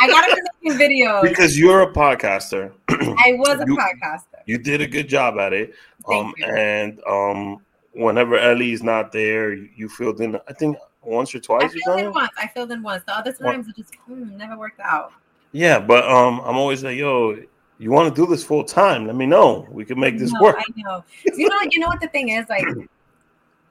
[0.01, 1.21] I gotta be making videos.
[1.23, 2.71] Because you're a podcaster.
[2.89, 4.39] I was a you- podcaster.
[4.45, 5.73] You did a good job at it.
[6.07, 6.45] Thank Um, you.
[6.45, 7.57] and um,
[7.93, 10.35] whenever Ellie's not there, you, you filled in.
[10.47, 12.29] I think once or twice or filled in once.
[12.37, 13.03] I filled in once.
[13.05, 15.11] The other times it just mm, never worked out.
[15.51, 17.37] Yeah, but um, I'm always like, yo,
[17.77, 19.07] you want to do this full time?
[19.07, 19.67] Let me know.
[19.71, 20.57] We can make this No, work.
[20.59, 21.03] I know.
[21.35, 22.45] You know, you know what the thing is?
[22.49, 22.63] Like,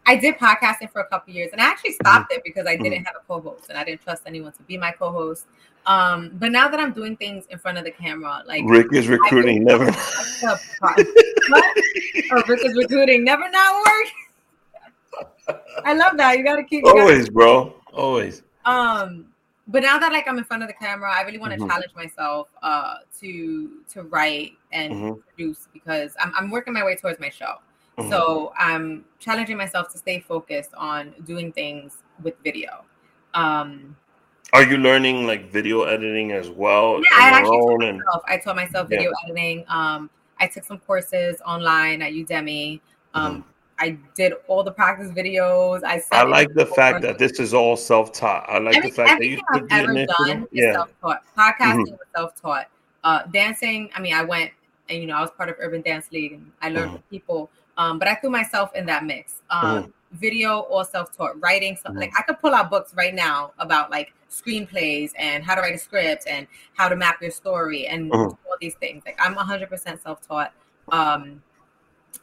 [0.07, 3.05] I did podcasting for a couple years, and I actually stopped it because I didn't
[3.05, 5.47] have a co-host, and I didn't trust anyone to be my co-host.
[5.87, 9.09] Um, but now that I'm doing things in front of the camera, like Rick is
[9.09, 9.65] recruiting.
[9.71, 9.91] Never.
[9.91, 10.61] what?
[12.33, 13.25] Oh, Rick is recruiting.
[13.25, 15.59] Never not work.
[15.85, 16.39] I love that.
[16.39, 16.85] You got to keep.
[16.85, 17.75] You gotta Always, bro.
[17.93, 18.43] Always.
[18.65, 19.27] um
[19.69, 21.69] but now that like i'm in front of the camera i really want to Mhm.
[21.69, 25.23] challenge myself uh to to write and Mhm.
[25.29, 27.55] produce because I'm, I'm working my way towards my show
[27.99, 28.11] Mhm.
[28.11, 32.85] so i'm challenging myself to stay focused on doing things with video
[33.35, 33.97] um
[34.53, 37.01] Are you learning like video editing as well?
[37.03, 38.99] yeah i actually taught and- myself i taught myself Yeah.
[38.99, 42.81] video editing um i took some courses online at udemy
[43.15, 43.45] um Mhm.
[43.79, 47.77] i did all the practice videos i I like the fact that this is all
[47.77, 48.47] self-taught.
[48.49, 50.73] I like Every- the fact that you I've ever done is Yeah.
[50.73, 51.23] self-taught.
[51.37, 52.67] Podcasting was self-taught.
[53.05, 54.51] Uh, dancing, I mean, I went
[54.89, 56.95] and you know I was part of Urban Dance League and I learned Mhm.
[56.95, 57.51] from people.
[57.77, 59.43] Um, but I threw myself in that mix.
[59.51, 61.77] Um, Video or self-taught writing.
[61.77, 61.97] So Mhm.
[61.97, 65.75] like I could pull out books right now about like screenplays and how to write
[65.75, 68.39] a script and how to map your story and Mhm.
[68.47, 69.03] all these things.
[69.05, 70.53] Like I'm 100% self-taught.
[70.93, 71.43] Um,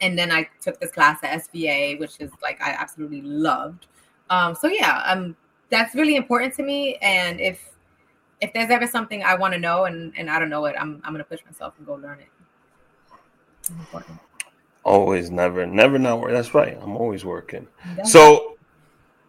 [0.00, 3.88] and then I took this class at SVA, which is like I absolutely loved.
[4.30, 5.36] Um, so yeah, um,
[5.68, 6.96] that's really important to me.
[7.02, 7.68] And if
[8.40, 11.02] if there's ever something I want to know and, and I don't know it, I'm
[11.04, 12.28] I'm gonna push myself and go learn it.
[13.60, 14.18] It's important.
[14.84, 16.32] Always, never, never not work.
[16.32, 16.76] That's right.
[16.80, 17.68] I'm always working.
[17.90, 18.56] That's- So,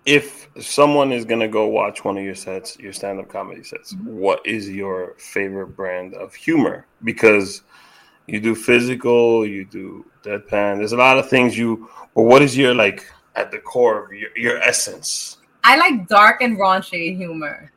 [0.06, 4.06] if someone is gonna go watch one of your sets, your stand-up comedy sets, Mhm.
[4.06, 6.88] what is your favorite brand of humor?
[7.04, 7.62] Because
[8.28, 10.78] you do physical, you do deadpan.
[10.78, 11.89] There's a lot of things you.
[12.16, 15.38] But what is your like at the core of your, your essence?
[15.63, 17.72] I like dark and raunchy humor.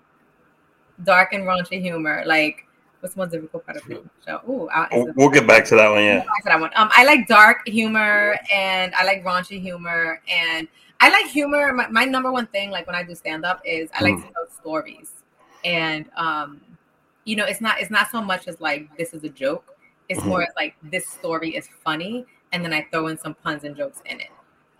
[1.04, 2.22] Dark and raunchy humor.
[2.26, 2.65] Like
[3.06, 4.40] what's most difficult part of the show?
[4.48, 6.04] Ooh, We'll, we'll get back to that one.
[6.04, 6.18] Yeah.
[6.18, 6.70] back to that one.
[6.76, 10.66] Um, I like dark humor and I like raunchy humor and
[11.00, 11.72] I like humor.
[11.72, 14.22] My, my number one thing, like when I do stand up, is I like Mm.
[14.26, 15.12] to tell stories.
[15.64, 16.60] And um,
[17.24, 19.64] you know, it's not it's not so much as like this is a joke.
[20.08, 20.28] It's Mm-hmm.
[20.28, 23.76] more as like this story is funny, and then I throw in some puns and
[23.76, 24.28] jokes in it.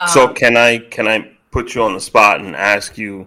[0.00, 3.26] Um, So can I can I put you on the spot and ask you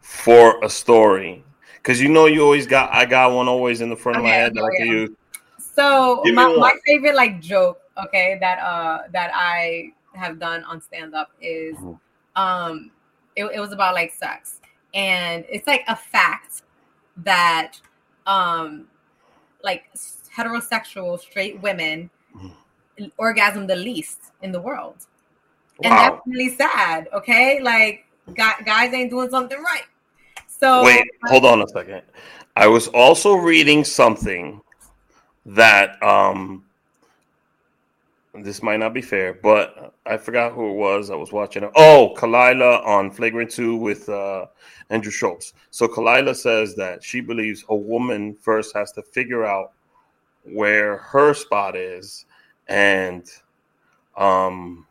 [0.00, 1.44] for a story?
[1.82, 4.30] Because you know you always got I got one always in the front of my
[4.30, 5.10] head that I can use.
[5.58, 11.14] So my, my favorite like joke, okay, that uh that I have done on stand
[11.14, 11.98] up is Mhm.
[12.36, 12.90] um
[13.36, 14.60] it, it was about like sex.
[14.92, 16.62] And it's like a fact
[17.18, 17.74] that
[18.26, 18.88] um
[19.62, 19.84] like
[20.34, 23.10] heterosexual straight women Mhm.
[23.16, 25.06] orgasm the least in the world.
[25.82, 27.60] And that's really sad, okay?
[27.60, 29.84] Like guys ain't doing something right.
[30.60, 32.02] So Wait, hold on a second.
[32.54, 34.60] I was also reading something
[35.46, 36.64] that um
[38.34, 41.10] this might not be fair, but I forgot who it was.
[41.10, 41.70] I was watching it.
[41.74, 44.46] Oh, Khalyla on Flagrant 2 with uh,
[44.88, 45.52] Andrew Schulz.
[45.70, 49.72] So Khalyla says that she believes a woman first has to figure out
[50.44, 52.24] where her spot is
[52.68, 53.28] and
[54.16, 54.86] um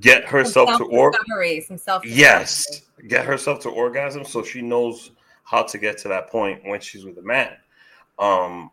[0.00, 1.78] get herself to orgasm.
[2.04, 5.12] Yes, get herself to orgasm so she knows
[5.44, 7.56] how to get to that point when she's with a man.
[8.18, 8.70] Um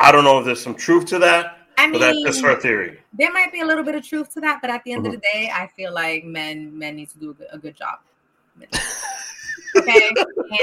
[0.00, 1.58] I don't know if there's some truth to that.
[1.76, 2.98] I mean, that's just her theory.
[3.12, 5.14] There might be a little bit of truth to that, but at the end mm-hmm.
[5.14, 7.76] of the day, I feel like men men need to do a good, a good
[7.76, 7.98] job.
[9.76, 10.10] okay,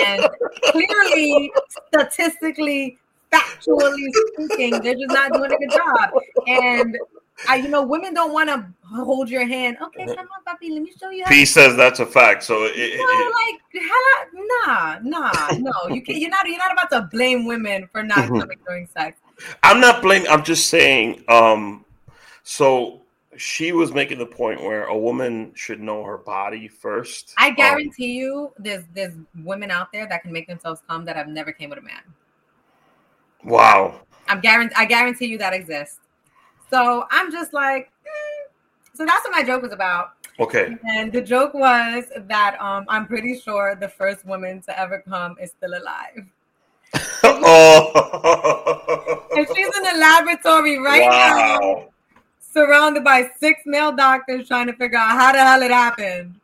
[0.05, 0.27] and
[0.71, 1.51] clearly,
[1.87, 2.97] statistically,
[3.31, 6.11] factually speaking, they're just not doing a good job.
[6.47, 6.97] And
[7.47, 8.65] I, you know, women don't want to
[9.03, 9.77] hold your hand.
[9.81, 11.25] Okay, come on, puppy, let me show you.
[11.25, 12.43] P says that's a fact.
[12.43, 16.19] So, it, it, like, hella, nah, nah, no, you can't.
[16.19, 16.47] You're not.
[16.47, 18.39] You're not about to blame women for not mm-hmm.
[18.39, 19.19] coming during sex.
[19.63, 20.27] I'm not blaming.
[20.29, 21.23] I'm just saying.
[21.27, 21.83] Um,
[22.43, 23.01] so
[23.37, 27.33] she was making the point where a woman should know her body first.
[27.37, 31.05] I um, guarantee um, you, there's there's women out there that can make themselves come
[31.05, 32.01] that have never came with a man.
[33.43, 34.01] Wow.
[34.27, 34.75] I'm guarantee.
[34.77, 35.99] I guarantee you that exists.
[36.69, 38.95] So I'm just like, mm.
[38.95, 40.11] so that's what my joke was about.
[40.39, 40.75] Okay.
[40.89, 45.37] And the joke was that um, I'm pretty sure the first woman to ever come
[45.41, 46.27] is still alive
[47.23, 49.21] oh.
[49.35, 51.59] And she's in the laboratory right wow.
[51.59, 51.87] now,
[52.39, 56.39] surrounded by six male doctors trying to figure out how the hell it happened.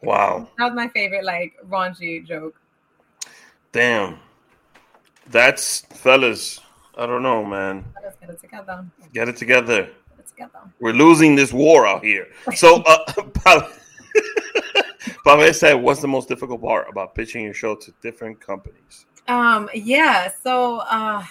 [0.00, 0.48] Wow.
[0.58, 2.54] That was my favorite, like, raunchy joke.
[3.72, 4.18] Damn.
[5.28, 6.60] That's, fellas,
[6.96, 7.84] I don't know, man.
[8.02, 8.86] Let's get it together.
[9.12, 9.82] Get it together.
[9.84, 10.60] Get it together.
[10.80, 12.28] We're losing this war out here.
[12.54, 13.12] So, uh,
[15.24, 19.06] Pavel said, what's the most difficult part about pitching your show to different companies?
[19.28, 20.30] Um, yeah.
[20.42, 21.24] So, uh,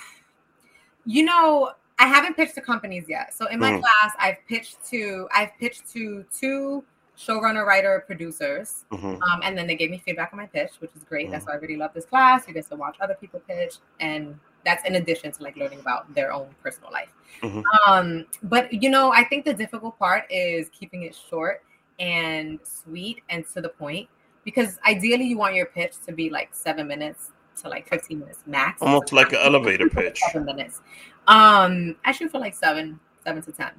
[1.06, 3.34] you know, I haven't pitched to companies yet.
[3.34, 3.80] So in my mm.
[3.80, 6.84] class, I've pitched to I've pitched to two
[7.18, 9.22] showrunner, writer, producers, mm-hmm.
[9.22, 11.26] um, and then they gave me feedback on my pitch, which is great.
[11.26, 11.34] Mm-hmm.
[11.34, 12.48] That's why I really love this class.
[12.48, 16.14] You get to watch other people pitch, and that's in addition to like learning about
[16.14, 17.10] their own personal life.
[17.42, 17.62] Mm-hmm.
[17.88, 21.64] Um, but you know, I think the difficult part is keeping it short
[22.00, 24.10] and sweet and to the point
[24.44, 28.40] because ideally you want your pitch to be like seven minutes to like 15 minutes
[28.46, 28.82] max.
[28.82, 30.20] Almost like an elevator pitch.
[30.32, 30.82] Seven minutes.
[31.28, 33.72] Um, I shoot for like seven, seven to ten.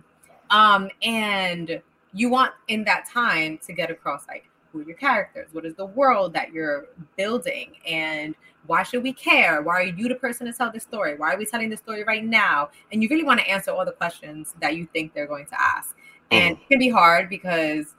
[0.51, 5.49] Um, and you want in that time to get across like who are your characters,
[5.53, 8.35] what is the world that you're building, and
[8.67, 9.63] why should we care?
[9.63, 11.17] Why are you the person to tell this story?
[11.17, 12.71] Why are we telling this story right now?
[12.93, 15.61] And you really want to answer all the questions that you think they're going to
[15.61, 15.95] ask.
[16.31, 16.61] And mm.
[16.61, 17.95] it can be hard because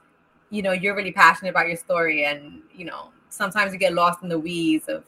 [0.50, 4.22] you know you're really passionate about your story and you know sometimes you get lost
[4.22, 5.04] in the weeds of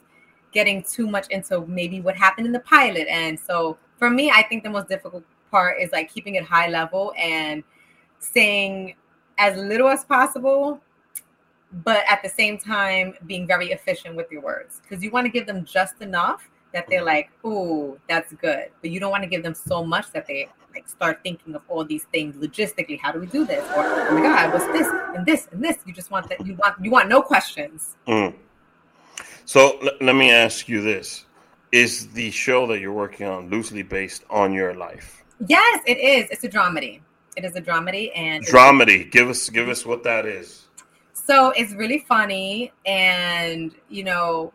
[0.52, 3.06] getting too much into maybe what happened in the pilot.
[3.08, 6.68] And so for me, I think the most difficult part is like keeping it high
[6.68, 7.62] level and
[8.18, 8.94] saying
[9.38, 10.80] as little as possible,
[11.84, 15.30] but at the same time being very efficient with your words because you want to
[15.30, 19.28] give them just enough that they're like, "Oh, that's good," but you don't want to
[19.28, 22.98] give them so much that they like start thinking of all these things logistically.
[23.00, 23.64] How do we do this?
[23.76, 25.78] Or oh my god, what's this and this and this?
[25.86, 26.44] You just want that.
[26.46, 27.96] You want you want no questions.
[28.06, 28.34] Mm.
[29.44, 31.24] So l- let me ask you this:
[31.72, 35.24] Is the show that you're working on loosely based on your life?
[35.46, 36.30] Yes, it is.
[36.30, 37.00] It's a dramedy.
[37.36, 39.10] It is a dramedy, and dramedy.
[39.10, 40.67] Give us give us what that is.
[41.28, 44.54] So it's really funny, and you know,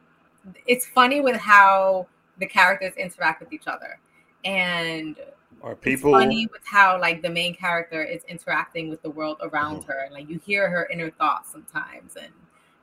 [0.65, 2.07] it's funny with how
[2.39, 3.99] the characters interact with each other,
[4.43, 5.15] and
[5.61, 9.81] are people funny with how like the main character is interacting with the world around
[9.81, 9.91] mm-hmm.
[9.91, 12.33] her, and like you hear her inner thoughts sometimes, and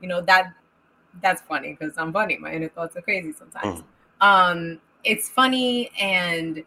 [0.00, 0.54] you know that
[1.20, 2.38] that's funny because I'm funny.
[2.38, 3.80] My inner thoughts are crazy sometimes.
[3.80, 3.82] Mm.
[4.20, 6.62] Um, it's funny and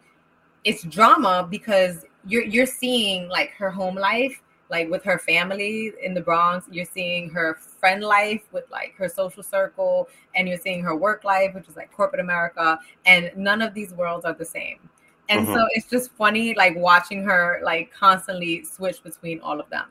[0.64, 4.42] it's drama because you're you're seeing like her home life,
[4.74, 6.66] like with her family in the Bronx.
[6.70, 11.22] You're seeing her friend life with like her social circle, and you're seeing her work
[11.22, 12.78] life, which is like corporate America.
[13.06, 14.80] And none of these worlds are the same.
[15.28, 15.54] And mm-hmm.
[15.54, 19.86] so it's just funny, like watching her like constantly switch between all of them.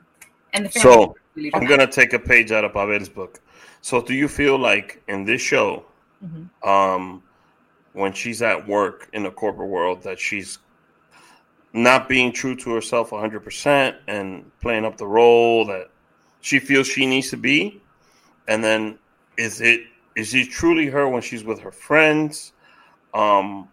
[0.52, 3.40] And the so really I'm gonna take a page out of Pavel's book.
[3.80, 5.84] So, do you feel like in this show,
[6.24, 6.68] mm-hmm.
[6.68, 7.22] um,
[7.92, 10.58] when she's at work in the corporate world, that she's
[11.74, 15.90] not being true to herself 100% and playing up the role that
[16.40, 17.82] she feels she needs to be?
[18.48, 18.98] And then,
[19.36, 19.82] is it
[20.16, 22.52] is she truly her when she's with her friends?
[23.12, 23.68] Um,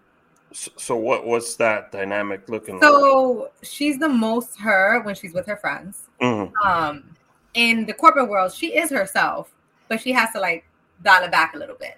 [0.52, 3.02] so, so what what's that dynamic looking so like?
[3.02, 6.10] So she's the most her when she's with her friends.
[6.22, 6.68] Mm-hmm.
[6.68, 7.16] Um,
[7.54, 9.54] in the corporate world, she is herself
[9.92, 10.64] but she has to like
[11.04, 11.98] dial it back a little bit.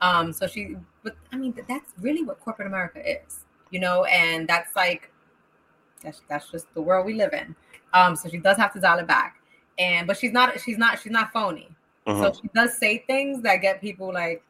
[0.00, 3.40] Um, so she, but I mean, that's really what corporate America is,
[3.70, 5.10] you know, and that's like,
[6.04, 7.54] That's that's just the world we live in.
[7.92, 9.36] Um, so she does have to dial it back.
[9.78, 11.68] And but she's not she's not she's not phony.
[12.06, 12.20] Mhm.
[12.20, 14.44] So she does say things that get people like,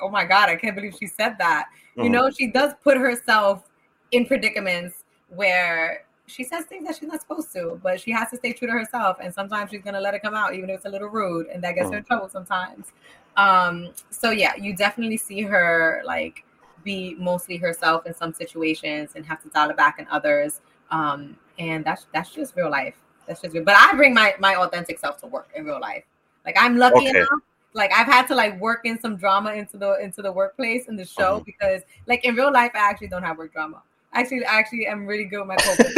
[0.00, 1.66] oh my god, I can't believe she said that.
[1.96, 2.12] You Mhm.
[2.12, 3.64] know, she does put herself
[4.12, 8.36] in predicaments where she says things that she's not supposed to, but she has to
[8.36, 9.16] stay true to herself.
[9.20, 11.62] And sometimes she's gonna let it come out, even if it's a little rude, and
[11.64, 12.92] that gets her in trouble sometimes.
[13.36, 16.44] Um, so yeah, you definitely see her like
[16.84, 20.60] be mostly herself in some situations and have to dial it back in others.
[20.90, 22.94] Um, and that's that's just real life.
[23.26, 23.64] That's just real.
[23.64, 26.04] But I bring my my authentic self to work in real life.
[26.44, 27.10] Like I'm lucky Okay.
[27.10, 27.28] enough.
[27.74, 30.96] Like I've had to like work in some drama into the into the workplace in
[30.96, 31.44] the show Mhm.
[31.44, 33.82] because like in real life I actually don't have work drama.
[34.14, 35.94] Actually, I actually am really good with my coping.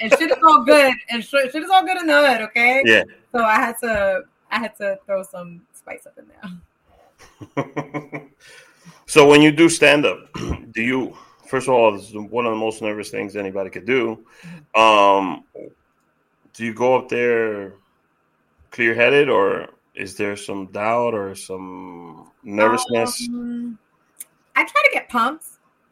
[0.00, 2.82] and shit is all good and shit, shit is all good in the hood, okay?
[2.84, 3.04] Yeah.
[3.32, 6.42] So I had to I had to throw some spice up in there.
[9.06, 10.18] so when you do stand up,
[10.72, 13.86] do you first of all, this is one of the most nervous things anybody could
[13.86, 14.24] do.
[14.74, 15.44] Um,
[16.52, 17.74] do you go up there
[18.70, 23.28] clear headed, or is there some doubt or some nervousness?
[23.28, 23.78] Um,
[24.56, 25.46] I try to get pumped.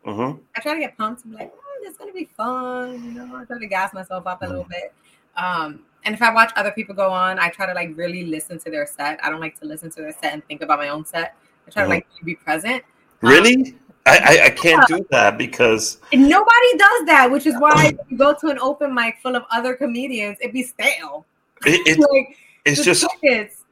[0.04, 1.24] hmm I try to get pumped.
[1.24, 3.02] I'm like, oh, it's gonna be fun.
[3.04, 4.92] You know, I try to gas myself up a little bit.
[5.36, 8.58] Um, and if I watch other people go on, I try to like really listen
[8.60, 9.18] to their set.
[9.24, 11.36] I don't like to listen to their set and think about my own set.
[11.66, 11.86] I try Mhm.
[11.86, 12.82] to like be present.
[13.20, 13.76] Really?
[14.04, 18.10] I, I, I can't do that because And nobody does that, which is why if
[18.10, 21.24] you go to an open mic full of other comedians, it'd be stale.
[21.64, 23.64] it, it, like it's just crickets.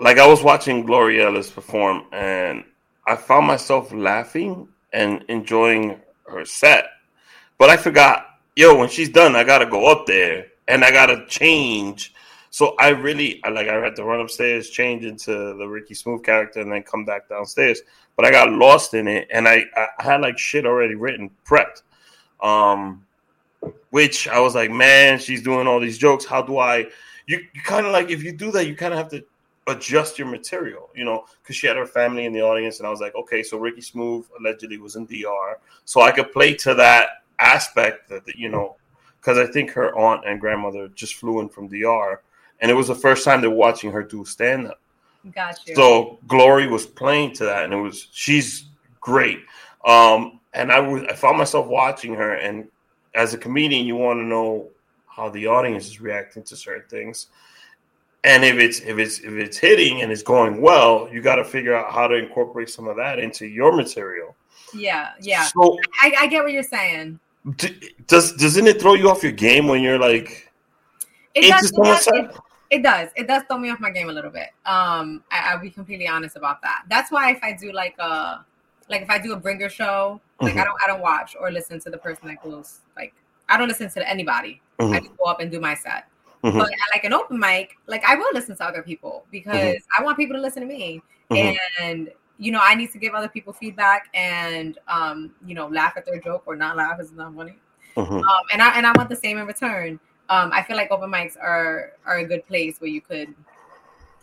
[0.00, 2.64] like I was watching Gloria Ellis perform, and
[3.06, 6.86] I found myself laughing and enjoying her set.
[7.58, 11.24] But I forgot, yo, when she's done, I gotta go up there and I gotta
[11.26, 12.12] change.
[12.56, 16.24] So I really, I like, I had to run upstairs, change into the Ricky Smooth
[16.24, 17.82] character, and then come back downstairs.
[18.16, 21.82] But I got lost in it, and I, I had like shit already written, prepped.
[22.40, 23.04] Um,
[23.90, 26.24] which I was like, man, she's doing all these jokes.
[26.24, 26.86] How do I?
[27.26, 29.22] You, you kind of like if you do that, you kind of have to
[29.66, 32.90] adjust your material, you know, because she had her family in the audience, and I
[32.90, 36.72] was like, okay, so Ricky Smooth allegedly was in DR, so I could play to
[36.72, 38.76] that aspect that that, you know,
[39.20, 42.22] because I think her aunt and grandmother just flew in from DR,
[42.60, 44.80] and it was the first time they're watching her do stand up.
[45.34, 45.74] Got you.
[45.74, 48.66] So Glory was playing to that, and it was she's
[49.00, 49.40] great.
[49.84, 52.68] Um, and I was I found myself watching her, and
[53.14, 54.68] as a comedian, you want to know
[55.06, 57.28] how the audience is reacting to certain things,
[58.24, 61.44] and if it's if it's if it's hitting and it's going well, you got to
[61.44, 64.34] figure out how to incorporate some of that into your material.
[64.74, 65.44] yeah, yeah.
[65.44, 67.18] So I, I get what you're saying.
[67.56, 70.52] d- does doesn't it throw you off your game when you're like
[71.34, 72.30] It does, it, does it?
[72.70, 73.10] It does.
[73.16, 74.48] It does throw me off my game a little bit.
[74.64, 76.84] Um, I, I'll be completely honest about that.
[76.88, 78.44] That's why if I do like a
[78.88, 80.60] like if I do a bringer show, like Mhm.
[80.60, 83.14] I don't I don't watch or listen to the person that goes like
[83.48, 84.60] I don't listen to anybody.
[84.78, 85.02] I Mhm.
[85.04, 86.06] just go up and do my set.
[86.42, 86.58] Mhm.
[86.58, 90.16] But like an open mic, like I will listen to other people because I want
[90.16, 91.02] people to listen to me.
[91.30, 91.56] Mhm.
[91.80, 95.94] And you know, I need to give other people feedback and um, you know, laugh
[95.96, 97.56] at their joke or not laugh is not funny.
[97.96, 98.22] Mhm.
[98.22, 99.98] Um, and I and I want the same in return.
[100.28, 103.34] Um, I feel like open mics are are a good place where you could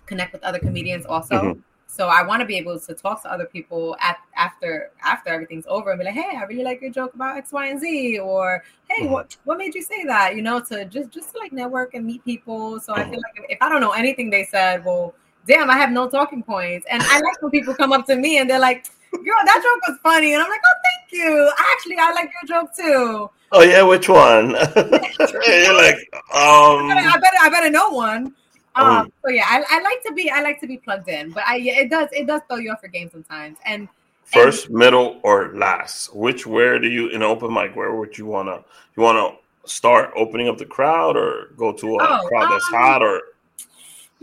[0.05, 1.35] connect with other comedians also.
[1.35, 1.61] Mhm.
[1.87, 5.65] So I want to be able to talk to other people at, after after everything's
[5.67, 8.19] over and be like, hey, I really like your joke about X, Y, and Z,
[8.19, 9.11] or hey, Mhm.
[9.11, 10.35] what what made you say that?
[10.35, 12.79] You know, to just just to like network and meet people.
[12.79, 15.13] So I feel like if, if I don't know anything they said, well,
[15.45, 16.85] damn, I have no talking points.
[16.89, 19.87] And I like when people come up to me and they're like, girl, that joke
[19.87, 21.51] was funny, and I'm like, oh, thank you.
[21.73, 23.29] Actually, I like your joke too.
[23.51, 24.49] Oh yeah, which one?
[24.75, 25.97] you're like
[26.33, 26.89] um.
[26.89, 28.33] I better, I better, I better know one.
[28.75, 31.29] Um, Um, so yeah, I, I like to be, I like to be plugged in,
[31.31, 33.57] but I, yeah, it does, it does throw you off your game sometimes.
[33.65, 33.87] And
[34.25, 36.15] First, middle, or last?
[36.15, 37.75] Which where do you in an open mic?
[37.75, 38.63] Where would you wanna
[38.97, 42.79] you wanna start opening up the crowd, or go to a Oh, crowd that's um,
[42.79, 43.21] hot, or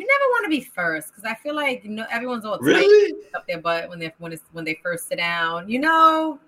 [0.01, 2.65] you never want to be first because I feel like you know everyone's all tight
[2.65, 3.15] really?
[3.35, 5.69] up their butt when they when it's when they first sit down.
[5.69, 6.39] You know,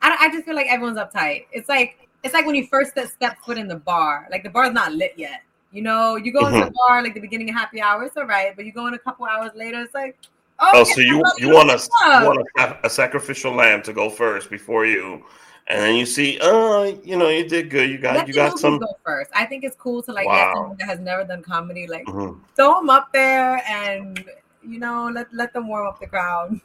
[0.00, 1.46] I, I just feel like everyone's uptight.
[1.52, 4.26] It's like it's like when you first step, step foot in the bar.
[4.30, 5.42] Like the bar's not lit yet.
[5.70, 6.68] You know, you go into Mm-hmm.
[6.68, 8.94] the bar like the beginning of happy hour, it's all right, but you go in
[8.94, 10.18] a couple hours later, it's like,
[10.60, 11.78] Oh, so you you want a
[12.20, 15.24] you want a, a sacrificial lamb to go first before you,
[15.68, 17.88] and then you see, oh, you know, you did good.
[17.90, 18.78] You got Let you got some.
[18.78, 19.30] go first.
[19.34, 20.34] I think it's cool to like Wow.
[20.34, 22.40] let someone that has never done comedy like Mhm.
[22.56, 24.24] throw them up there and
[24.62, 26.60] you know let let them warm up the crowd.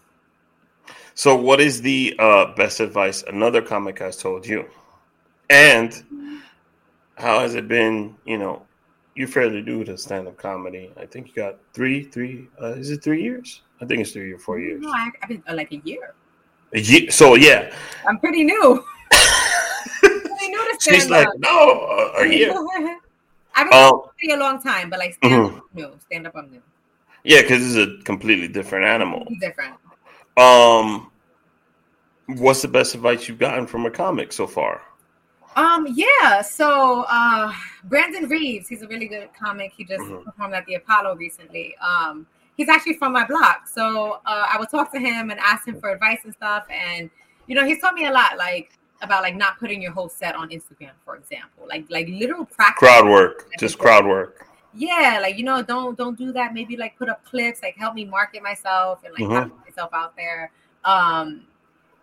[1.16, 4.66] So, what is the uh, best advice another comic has told you,
[5.50, 6.04] and
[7.16, 8.16] how has it been?
[8.26, 8.68] You know,
[9.16, 10.93] you fairly new to stand up comedy.
[10.98, 12.48] I think you got three, three.
[12.62, 13.64] Uh, is it three years?
[13.82, 14.82] I think it's three or four years.
[14.82, 16.14] No, I, I've been uh, like a year.
[16.74, 17.74] Ye- So yeah,
[18.07, 18.84] I'm pretty new.
[19.99, 22.53] pretty new to so She's like, no, a year.
[23.55, 23.70] I've
[24.20, 25.80] been um, a long time, but like stand mm-hmm.
[25.80, 26.61] no, stand up, I'm new.
[27.24, 29.26] Yeah, because it's a completely different animal.
[29.39, 29.76] Different.
[30.38, 31.11] Um,
[32.28, 34.82] what's the best advice you've gotten from a comic so far?
[35.55, 36.41] Um, yeah.
[36.43, 37.51] So uh
[37.86, 39.74] Brandon Reeves, he's a really good comic.
[39.76, 40.24] He just mm-hmm.
[40.24, 41.76] performed at the Apollo recently.
[41.78, 42.28] Um,
[42.58, 43.68] he's actually from my block.
[43.68, 46.66] So uh I would talk to him and ask him for advice and stuff.
[46.70, 47.10] And
[47.47, 50.36] you know, he's taught me a lot, like about like not putting your whole set
[50.36, 51.66] on Instagram, for example.
[51.68, 52.80] Like like literal practice.
[52.80, 53.49] Crowd work.
[53.60, 54.47] Just crowd work.
[54.74, 56.53] Yeah, like you know, don't don't do that.
[56.53, 59.49] Maybe like put up clips, like help me market myself and like mm-hmm.
[59.49, 60.51] put myself out there.
[60.84, 61.43] Um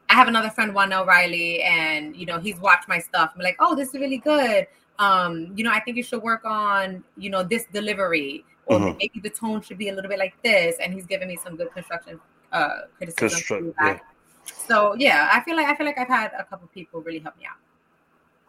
[0.09, 3.33] I have another friend, Juan O'Reilly, and you know, he's watched my stuff.
[3.35, 4.67] I'm like, oh, this is really good.
[4.99, 8.99] Um, you know, I think you should work on, you know, this delivery, or mm-hmm.
[8.99, 10.77] maybe the tone should be a little bit like this.
[10.83, 12.21] And he's given me some good construction
[12.53, 13.75] uh criticism.
[13.81, 13.99] Yeah.
[14.45, 17.37] So yeah, I feel like I feel like I've had a couple people really help
[17.39, 17.57] me out.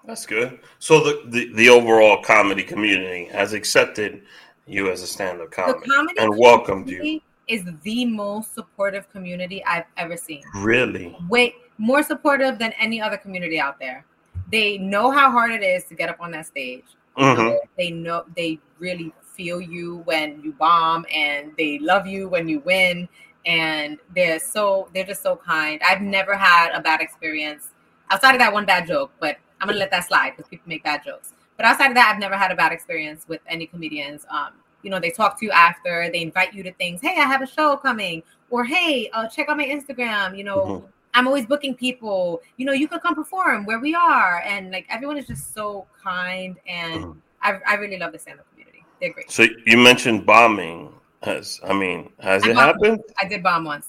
[0.06, 0.60] That's good.
[0.78, 4.22] So the, the, the overall comedy community has accepted
[4.68, 5.84] you as a stand-up comic
[6.20, 10.44] and welcomed you is the most supportive community I've ever seen.
[10.56, 11.16] Really?
[11.28, 14.06] Wait, more supportive than any other community out there.
[14.52, 16.86] They know how hard it is to get up on that stage.
[17.18, 17.56] Mm-hmm.
[17.78, 22.60] They know they really feel you when you bomb and they love you when you
[22.62, 23.08] win
[23.46, 25.82] and they're so they're just so kind.
[25.88, 27.70] I've never had a bad experience
[28.10, 30.84] outside of that one bad joke, but I'm gonna let that slide because people make
[30.84, 31.34] bad jokes.
[31.58, 34.26] But outside of that, I've never had a bad experience with any comedians.
[34.30, 37.02] Um, you know, they talk to you after, they invite you to things.
[37.02, 40.38] Hey, I have a show coming, or hey, uh, check out my Instagram.
[40.38, 40.86] You know, mm-hmm.
[41.14, 42.42] I'm always booking people.
[42.58, 45.88] You know, you could come perform where we are, and like everyone is just so
[46.04, 47.20] kind, and mm-hmm.
[47.42, 48.55] I, I really love the stand-up community.
[49.00, 49.32] They're great.
[49.32, 50.94] So you mentioned bombing.
[51.24, 53.02] Has I mean, has I it happened?
[53.22, 53.88] I did bomb once.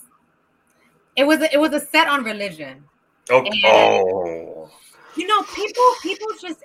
[1.16, 2.84] It was a, it was a set on religion.
[3.30, 3.62] Oh, okay.
[3.64, 4.70] oh
[5.16, 6.62] you know, people people just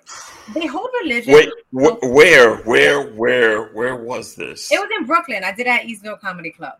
[0.53, 1.33] they hold religion.
[1.33, 4.71] Wait, wh- where, where, where, where was this?
[4.71, 5.43] It was in Brooklyn.
[5.43, 6.73] I did it at Eastville Comedy Club.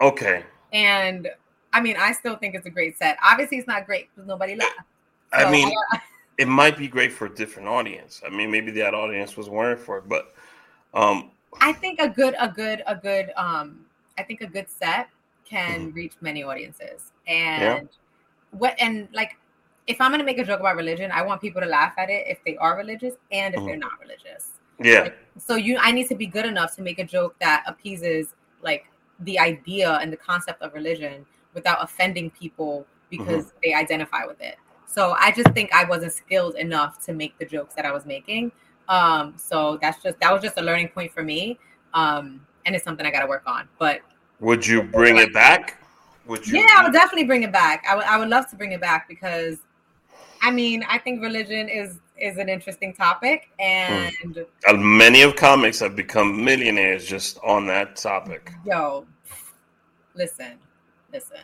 [0.00, 0.44] Okay.
[0.72, 1.28] And
[1.72, 3.16] I mean, I still think it's a great set.
[3.22, 4.72] Obviously, it's not great because nobody laughed.
[5.32, 5.72] So, I mean,
[6.38, 8.22] it might be great for a different audience.
[8.24, 10.34] I mean, maybe that audience was wearing for it, but
[10.96, 11.30] um,
[11.60, 13.84] I think a good, a good, a good, um,
[14.18, 15.08] I think a good set
[15.44, 15.96] can mm-hmm.
[15.96, 18.58] reach many audiences, and yeah.
[18.58, 19.38] what and like
[19.86, 22.10] if I'm going to make a joke about religion, I want people to laugh at
[22.10, 23.68] it if they are religious and if mm-hmm.
[23.68, 24.52] they're not religious.
[24.82, 25.00] Yeah.
[25.02, 28.34] Like, so you, I need to be good enough to make a joke that appeases
[28.62, 28.86] like
[29.20, 31.24] the idea and the concept of religion
[31.54, 33.58] without offending people because mm-hmm.
[33.62, 34.56] they identify with it.
[34.86, 38.06] So I just think I wasn't skilled enough to make the jokes that I was
[38.06, 38.50] making.
[38.88, 41.58] Um, so that's just that was just a learning point for me.
[41.94, 43.68] Um, and it's something I got to work on.
[43.78, 44.00] But
[44.40, 45.80] would you bring it back?
[46.26, 46.58] Would you?
[46.58, 47.84] Yeah, I would definitely bring it back.
[47.88, 49.58] I would I would love to bring it back because
[50.42, 54.46] I mean, I think religion is is an interesting topic, and mm.
[54.78, 58.52] many of comics have become millionaires just on that topic.
[58.64, 59.06] Yo,
[60.14, 60.58] listen,
[61.12, 61.38] listen,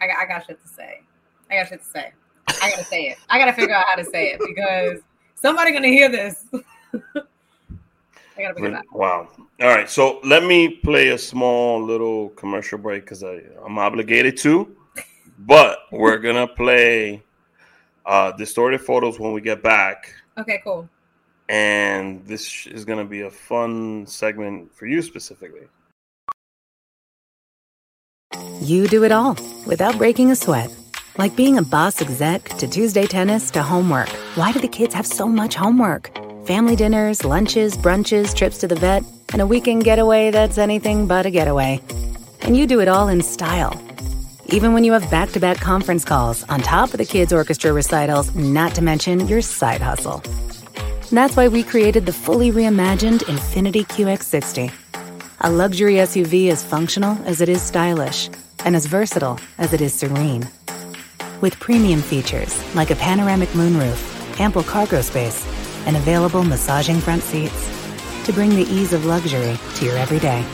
[0.00, 1.02] I got I got shit to say.
[1.50, 2.12] I got shit to say.
[2.48, 3.18] I gotta say it.
[3.28, 5.00] I gotta figure out how to say it because
[5.42, 6.46] somebody gonna hear this.
[6.94, 9.28] I gotta bring it Wow.
[9.60, 9.90] All right.
[9.90, 14.74] So let me play a small little commercial break because I'm obligated to.
[15.40, 17.22] But we're gonna play
[18.06, 20.14] uh, distorted photos when we get back.
[20.38, 20.88] Okay, cool.
[21.48, 25.66] And this is going to be a fun segment for you specifically.
[28.60, 29.36] You do it all
[29.66, 30.74] without breaking a sweat.
[31.18, 34.08] Like being a boss exec to Tuesday tennis to homework.
[34.34, 36.10] Why do the kids have so much homework?
[36.46, 41.26] Family dinners, lunches, brunches, trips to the vet, and a weekend getaway that's anything but
[41.26, 41.80] a getaway.
[42.40, 43.80] And you do it all in style
[44.52, 47.72] even when you have back to back conference calls on top of the kids' orchestra
[47.72, 50.22] recitals, not to mention your side hustle.
[51.10, 54.70] That's why we created the fully reimagined Infiniti QX60.
[55.40, 58.28] A luxury SUV as functional as it is stylish,
[58.64, 60.46] and as versatile as it is serene.
[61.42, 65.44] With premium features like a panoramic moonroof, ample cargo space,
[65.86, 67.68] and available massaging front seats
[68.26, 70.46] to bring the ease of luxury to your everyday.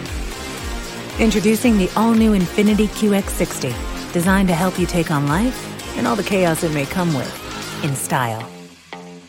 [1.22, 5.58] Introducing the all new Infiniti QX60, designed to help you take on life
[5.98, 8.48] and all the chaos it may come with in style.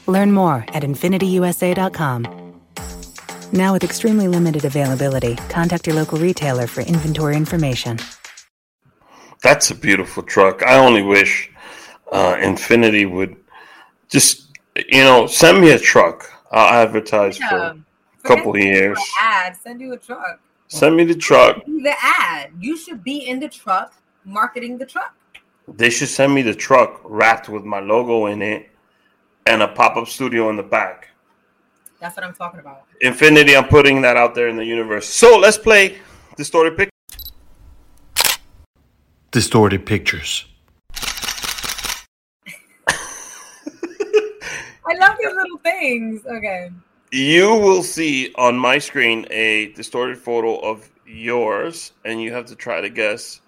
[0.07, 2.53] Learn more at InfinitiUSA.com.
[3.51, 7.99] Now, with extremely limited availability, contact your local retailer for inventory information.
[9.41, 10.63] That's a beautiful truck.
[10.63, 11.51] I only wish
[12.11, 13.37] uh, Infiniti would
[14.09, 16.29] just, you know, send me a truck.
[16.51, 17.49] I'll advertise yeah.
[17.49, 17.77] for a
[18.23, 18.99] couple years.
[19.21, 20.39] Ad, send you a truck.
[20.67, 21.65] Send me the truck.
[21.65, 22.51] The ad.
[22.59, 23.93] You should be in the truck
[24.25, 25.15] marketing the truck.
[25.67, 28.69] They should send me the truck wrapped with my logo in it
[29.45, 31.09] and a pop up studio in the back.
[31.99, 32.83] That's what I'm talking about.
[33.03, 35.07] Infiniti, I'm putting that out there in the universe.
[35.07, 35.97] So let's play
[36.37, 36.98] Distorted Pictures.
[39.31, 40.45] Distorted Pictures.
[42.87, 42.95] I
[44.99, 46.25] love these little things.
[46.25, 46.71] Okay.
[47.11, 52.55] You will see on my screen a distorted photo of yours, and you have to
[52.55, 53.41] try to guess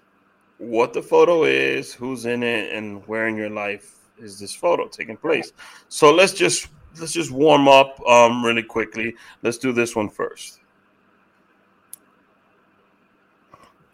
[0.58, 4.86] what the photo is, who's in it, and where in your life is this photo
[4.86, 5.52] taking place.
[5.88, 6.68] So let's just
[7.00, 9.16] let's just warm up um really quickly.
[9.42, 10.60] Let's do this one first.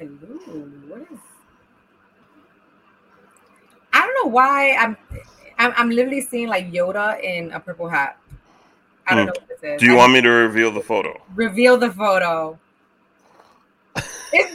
[0.02, 1.18] Ooh, what is?
[4.18, 4.96] Don't know why I'm,
[5.58, 8.18] I'm I'm literally seeing like Yoda in a purple hat.
[9.06, 9.26] I don't Hmm.
[9.26, 9.80] know what this is.
[9.80, 11.20] Do you I want me to reveal the photo?
[11.34, 12.58] reveal the photo?
[14.32, 14.52] It's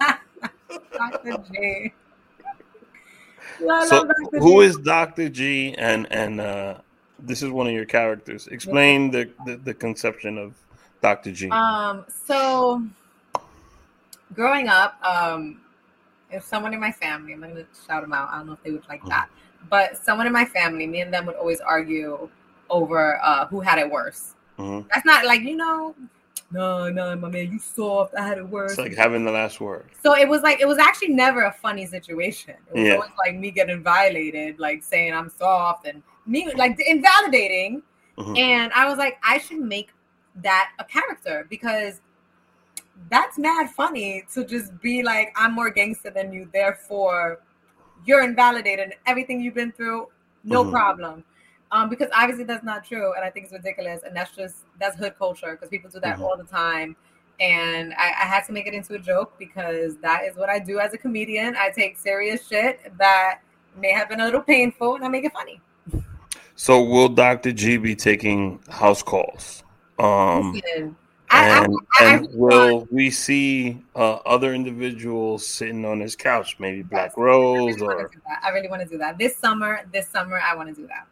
[0.00, 0.18] not
[0.92, 1.36] Dr.
[1.48, 1.92] I
[3.86, 4.40] So Dr.
[4.40, 4.66] who J.
[4.66, 5.28] is Dr.
[5.28, 6.78] G and and uh
[7.18, 8.46] this is one of your characters.
[8.48, 10.54] Explain the, the, the conception of
[11.00, 11.32] Dr.
[11.32, 11.48] G.
[11.50, 12.82] Um, so
[14.34, 15.60] growing up, um,
[16.30, 18.30] if someone in my family, I'm not gonna shout them out.
[18.30, 19.28] I don't know if they would like that,
[19.70, 22.28] but someone in my family, me and them would always argue
[22.70, 24.34] over uh, who had it worse.
[24.58, 24.86] Mhm.
[24.92, 25.94] That's not like you know,
[26.50, 28.14] no, no, my man, you soft.
[28.14, 28.72] I had it worse.
[28.72, 29.90] It's like having the last word.
[30.02, 32.54] so it was like it was actually never a funny situation.
[32.68, 32.94] It was Yeah.
[32.94, 37.82] always like me getting violated, like saying I'm soft and me like invalidating.
[38.18, 38.38] Mhm.
[38.38, 39.90] And I was like, I should make
[40.36, 42.00] that a character because
[43.10, 47.40] that's mad funny to just be like, I'm more gangster than you, therefore
[48.04, 48.94] you're invalidated.
[49.06, 50.08] Everything you've been through,
[50.44, 50.70] no Mhm.
[50.70, 51.24] problem.
[51.72, 54.96] Um, because obviously that's not true, and I think it's ridiculous, and that's just that's
[54.96, 56.22] hood culture because people do that Mhm.
[56.22, 56.96] all the time.
[57.40, 60.58] And I, I had to make it into a joke because that is what I
[60.58, 61.56] do as a comedian.
[61.56, 63.40] I take serious shit that
[63.76, 65.60] may have been a little painful, and I make it funny.
[66.54, 67.52] So will Dr.
[67.52, 69.62] G be taking house calls?
[69.98, 70.54] Um
[71.32, 76.14] Listen, I, I, and, I, and will we see uh, other individuals sitting on his
[76.16, 78.10] couch, maybe Black Yes, Rose really or.
[78.42, 79.80] I really want to do that this summer.
[79.92, 81.06] This summer, I want to do that.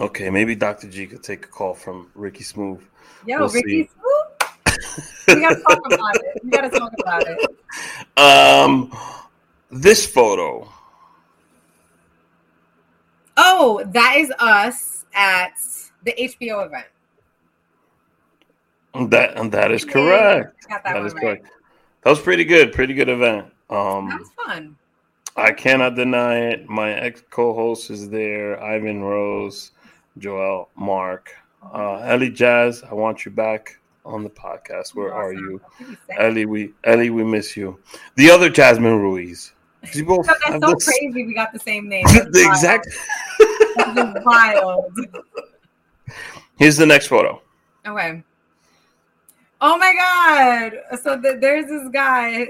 [0.00, 0.88] okay, maybe Dr.
[0.88, 2.82] G could take a call from Ricky Smooth.
[3.26, 3.90] Yo, We'll Ricky, see.
[4.00, 4.50] Swoop,
[5.28, 6.40] we gotta talk about it.
[6.44, 7.38] We gotta talk about it.
[8.18, 8.92] Um
[9.70, 10.70] this photo.
[13.38, 15.54] Oh, that is us at
[16.04, 16.86] the HBO event.
[19.08, 20.66] That and that is correct.
[20.68, 21.20] That, That is right.
[21.22, 21.46] correct.
[22.02, 22.72] That was pretty good.
[22.72, 23.46] Pretty good event.
[23.70, 24.76] That Um, was fun.
[25.36, 26.68] I cannot deny it.
[26.68, 28.62] My ex co-host is there.
[28.62, 29.70] Ivan Rose,
[30.18, 31.30] Joel, Mark,
[31.72, 32.82] uh, Ellie Jazz.
[32.82, 34.94] I want you back on the podcast.
[34.94, 35.58] Where are you,
[36.18, 36.44] Ellie?
[36.44, 37.78] We Ellie, we miss you.
[38.16, 39.52] The other Jasmine Ruiz.
[39.94, 41.24] You both So that's so the, crazy.
[41.26, 42.04] We got the same name.
[42.06, 42.88] the exact.
[44.24, 44.98] Wild.
[46.58, 47.40] Here's the next photo.
[47.86, 48.22] Okay.
[49.64, 50.98] Oh my god!
[51.00, 52.46] So th- there's this guy,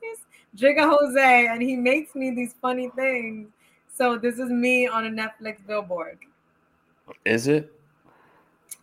[0.00, 0.18] he's
[0.56, 3.48] Jigga Jose, and he makes me these funny things.
[3.92, 6.18] So this is me on a Netflix billboard.
[7.24, 7.72] Is it?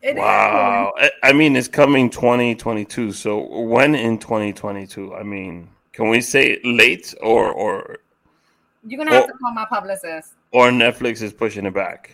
[0.02, 0.16] It is.
[0.18, 0.92] wow.
[0.98, 3.14] I, I mean, it's coming 2022.
[3.14, 5.16] So when in 2022?
[5.16, 8.00] I mean, can we say late or or
[8.86, 9.28] You're gonna have Oh.
[9.28, 10.34] to call my publicist.
[10.52, 12.12] or Netflix is pushing it back?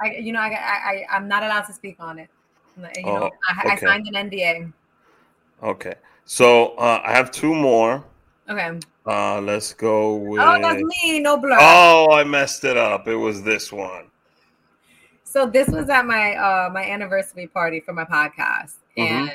[0.00, 2.30] I, you know, I, I, I, I'm not allowed to speak on it.
[2.76, 4.72] You know, Oh, I, I signed an NDA.
[5.62, 5.94] Okay.
[6.24, 8.04] So uh, I have two more.
[8.48, 8.78] Okay.
[9.06, 10.40] Uh, let's go with.
[10.40, 11.20] Oh, that's me.
[11.20, 11.56] No blur.
[11.60, 13.08] Oh, I messed it up.
[13.08, 14.06] It was this one.
[15.24, 19.28] So this was at my uh my anniversary party for my podcast, Mhm.
[19.28, 19.30] and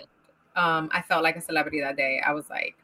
[0.56, 2.22] um I felt like a celebrity that day.
[2.26, 2.76] I was like,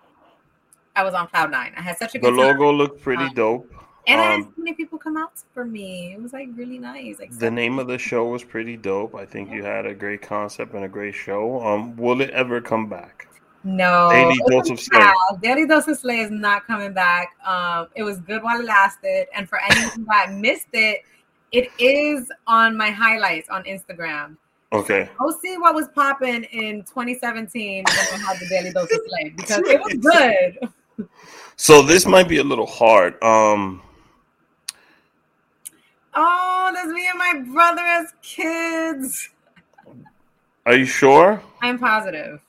[0.96, 1.74] I was on cloud nine.
[1.78, 3.72] I had such a The good time, logo looked pretty Um, dope.
[4.08, 6.14] And I had um, so many people come out for me.
[6.14, 7.20] It was like really nice.
[7.20, 9.16] Like The name of the show was pretty dope.
[9.16, 11.62] I think you had a great concept and a great show.
[11.62, 13.28] Um, will it ever come back?
[13.64, 15.14] no Daily Dose of Slay.
[15.42, 17.30] Daily Dose of Slay is not coming back.
[17.46, 21.02] Um, it was good while it lasted, and for anyone that missed it,
[21.52, 24.38] it is on my highlights on Instagram.
[24.74, 25.10] Okay.
[25.20, 29.30] Go see what was popping in 2017 when I had the Daily Dose of Slay
[29.36, 29.94] because it was
[30.98, 31.08] good.
[31.56, 33.22] So this might be a little hard.
[33.24, 33.82] Um,
[36.16, 39.30] Oh, that's me and my brother as kids.
[40.66, 41.42] are you sure?
[41.62, 42.42] I'm positive.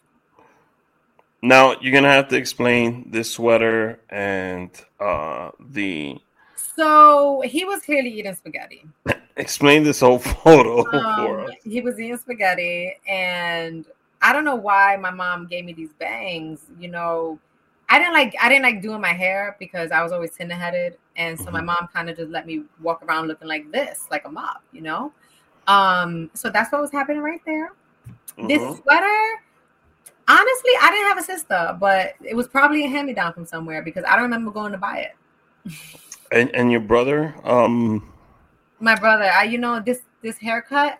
[1.42, 6.18] Now you're gonna have to explain this sweater and uh, the
[6.56, 8.84] So he was clearly eating spaghetti.
[9.36, 10.82] explain this whole photo
[11.14, 11.54] for Um, us.
[11.64, 13.84] he was eating spaghetti, and
[14.22, 16.60] I don't know why my mom gave me these bangs.
[16.78, 17.38] You know,
[17.88, 20.96] I didn't like I didn't like doing my hair because I was always tender headed,
[21.16, 21.66] and so my Mhm.
[21.66, 24.80] mom kind of just let me walk around looking like this, like a mop, you
[24.80, 25.12] know.
[25.66, 27.72] Um, so that's what was happening right there.
[28.42, 28.82] This Mhm.
[28.82, 29.42] sweater,
[30.28, 33.46] honestly, I didn't have a sister, but it was probably a hand me down from
[33.46, 35.16] somewhere because I don't remember going to buy it.
[36.32, 38.02] And and your brother, um,
[38.80, 40.98] My brother, I you know this this haircut,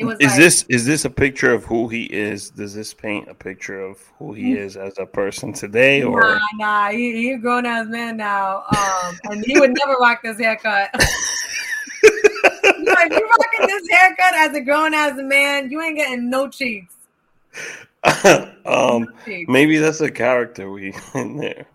[0.00, 2.48] it was is like, this is this a picture of who he is?
[2.48, 4.56] Does this paint a picture of who he Mm.
[4.56, 8.64] is as a person today, or Nah, nah, he, he a grown ass man now.
[8.70, 10.88] Um, and he would never rock this haircut.
[10.94, 16.94] if you rocking this haircut as a grown ass man, you ain't getting no cheeks.
[18.64, 19.06] um,
[19.48, 21.66] maybe that's a character we in there.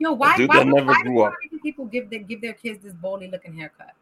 [0.00, 0.44] Yo, why?
[0.44, 3.94] why, never why grew do people give their, give their kids this bowly looking haircut?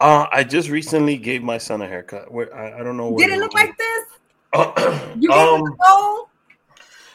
[0.00, 2.30] Uh, I just recently gave my son a haircut.
[2.32, 3.10] Where I, I don't know.
[3.10, 4.04] where Did it look like this?
[5.16, 5.64] You um?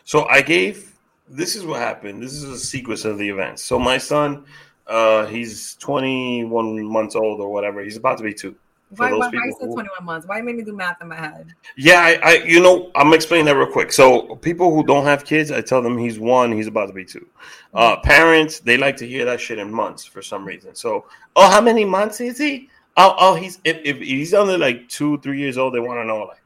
[0.04, 0.94] So I gave.
[1.28, 2.24] This is what happened.
[2.24, 3.64] This is a sequence of the events.
[3.64, 4.46] So my son,
[4.88, 7.84] uh, he's 21 months old or whatever.
[7.84, 8.56] He's about to be two.
[8.98, 10.28] Why, why, why you said who- 21 months?
[10.28, 11.54] Why you made me do math in my head?
[11.78, 13.92] Yeah, I, I, you know, I'm explaining that real quick.
[13.92, 17.06] So people who don't have kids, I tell them he's one, he's about to be
[17.06, 17.28] two.
[17.74, 20.74] Uh, parents, they like to hear that shit in months for some reason.
[20.74, 22.70] So, oh, how many months is he?
[22.98, 26.06] Oh, oh, he's if, if he's under like two, three years old, they want to
[26.06, 26.24] know.
[26.24, 26.42] Like,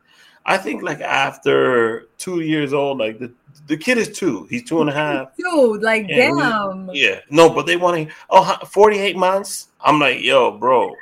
[0.46, 3.32] I think like after two years old, like the
[3.68, 5.30] the kid is two, he's two and a half.
[5.38, 6.89] Dude, like, Yeah, we- damn.
[6.91, 8.14] Yeah, no, but they want to.
[8.30, 9.70] Oh, 48 months.
[9.80, 10.94] I'm like, yo, bro,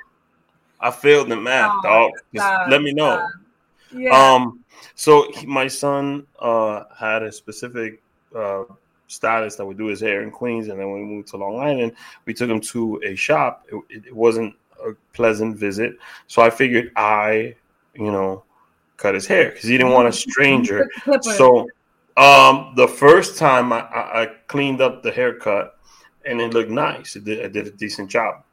[0.81, 2.11] I failed in math, Oh, dog.
[2.33, 3.27] Just let me know.
[3.93, 4.33] Yeah.
[4.33, 4.63] Um,
[4.95, 8.01] so he, my son uh had a specific
[8.35, 8.63] uh
[9.07, 11.59] stylist that would do his hair in Queens, and then when we moved to Long
[11.59, 11.93] Island,
[12.25, 13.65] we took him to a shop.
[13.71, 17.55] It, it, it wasn't a pleasant visit, so I figured I,
[17.93, 18.43] you know,
[18.97, 20.89] cut his hair because he didn't want a stranger.
[21.21, 21.67] So,
[22.17, 25.77] um, the first time I, I, I cleaned up the haircut,
[26.25, 27.15] and it looked nice.
[27.15, 28.43] It did, I did a decent job.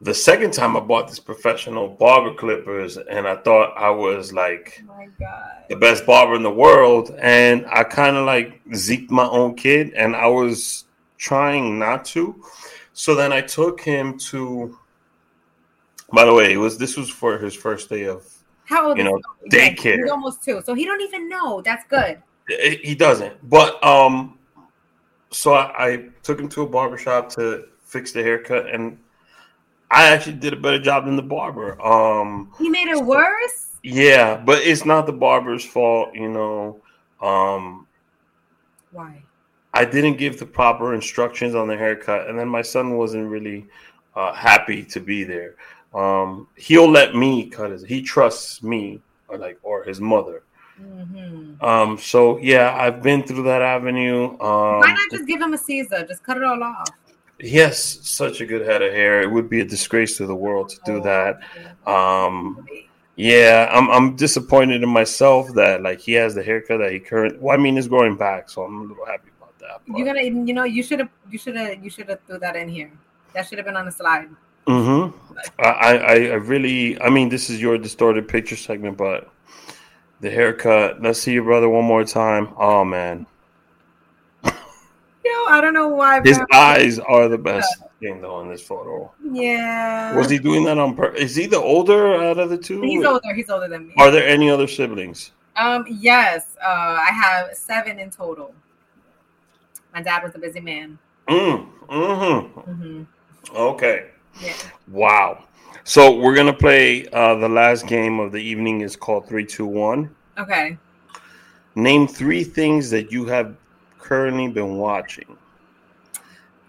[0.00, 4.80] The second time I bought this professional barber clippers, and I thought I was like
[4.84, 5.64] oh my God.
[5.68, 9.92] the best barber in the world, and I kind of like zeked my own kid,
[9.94, 10.84] and I was
[11.16, 12.44] trying not to.
[12.92, 14.78] So then I took him to.
[16.12, 18.24] By the way, it was this was for his first day of
[18.66, 19.50] How old you know, he?
[19.50, 19.98] daycare.
[19.98, 20.62] He's almost two.
[20.64, 21.60] So he don't even know.
[21.60, 22.22] That's good.
[22.46, 23.34] He he doesn't.
[23.50, 24.38] But um,
[25.30, 28.96] so I, I took him to a barbershop to fix the haircut, and
[29.90, 31.80] I actually did a better job than the barber.
[31.84, 33.76] Um, He made it worse?
[33.82, 36.80] yeah, but it's not the barber's fault, you know.
[37.22, 37.86] Um,
[38.92, 39.22] Why?
[39.74, 43.66] I didn't give the proper instructions on the haircut, and then my son wasn't really
[44.16, 45.54] uh, happy to be there.
[45.94, 47.84] Um, he'll let me cut his.
[47.84, 50.42] He trusts me, or like, or his mother.
[50.76, 54.30] hmm Um, so yeah, I've been through that avenue.
[54.32, 56.04] Um, Why not just give him a Caesar?
[56.06, 56.90] Just cut it all off.
[57.40, 59.22] He has such a good head of hair.
[59.22, 61.40] It would be a disgrace to the world to do that.
[61.86, 62.66] Um,
[63.16, 67.40] yeah, I'm I'm disappointed in myself that like he has the haircut that he current.
[67.40, 69.80] Well, I mean, it's growing back, so I'm a little happy about that.
[69.86, 72.56] You're gonna, you know, you should have, you should have, you should have threw that
[72.56, 72.92] in here.
[73.34, 74.28] That should have been on the slide.
[74.66, 75.08] hmm
[75.58, 77.00] I, I I really.
[77.00, 79.30] I mean, this is your distorted picture segment, but
[80.20, 81.00] the haircut.
[81.02, 82.48] Let's see your brother one more time.
[82.56, 83.26] Oh man,
[85.48, 86.20] I don't know why.
[86.22, 89.10] his eyes are the best thing though in this photo.
[89.32, 90.16] Yeah.
[90.16, 91.20] Was he doing that on purpose?
[91.20, 92.80] Is he the older out of the two?
[92.82, 93.34] He's older.
[93.34, 93.94] He's older than me.
[93.98, 95.32] Are there any other siblings?
[95.56, 96.56] Um, yes.
[96.62, 98.54] Uh, I have seven in total.
[99.92, 100.98] My dad was a busy man.
[101.28, 102.60] Mm, mm-hmm.
[102.60, 103.02] hmm
[103.56, 104.10] Okay.
[104.40, 104.54] Yeah.
[104.88, 105.44] Wow.
[105.84, 108.82] So we're gonna play uh, the last game of the evening.
[108.82, 110.14] is called three, two, one.
[110.36, 110.78] Okay.
[111.74, 113.56] Name three things that you have
[114.08, 115.36] currently been watching.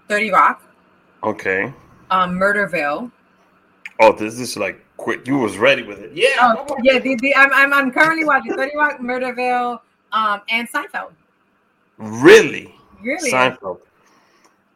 [0.09, 0.61] Thirty Rock.
[1.23, 1.73] Okay.
[2.11, 3.11] Um, Murderville.
[4.01, 5.25] Oh, this is like quick.
[5.25, 6.11] You was ready with it.
[6.13, 6.27] Yeah.
[6.39, 6.99] Oh, yeah.
[6.99, 9.79] The, the, I'm, I'm, I'm currently watching Thirty Rock, Murderville,
[10.11, 11.11] um, and Seinfeld.
[11.97, 12.75] Really?
[13.01, 13.31] Really?
[13.31, 13.79] Seinfeld.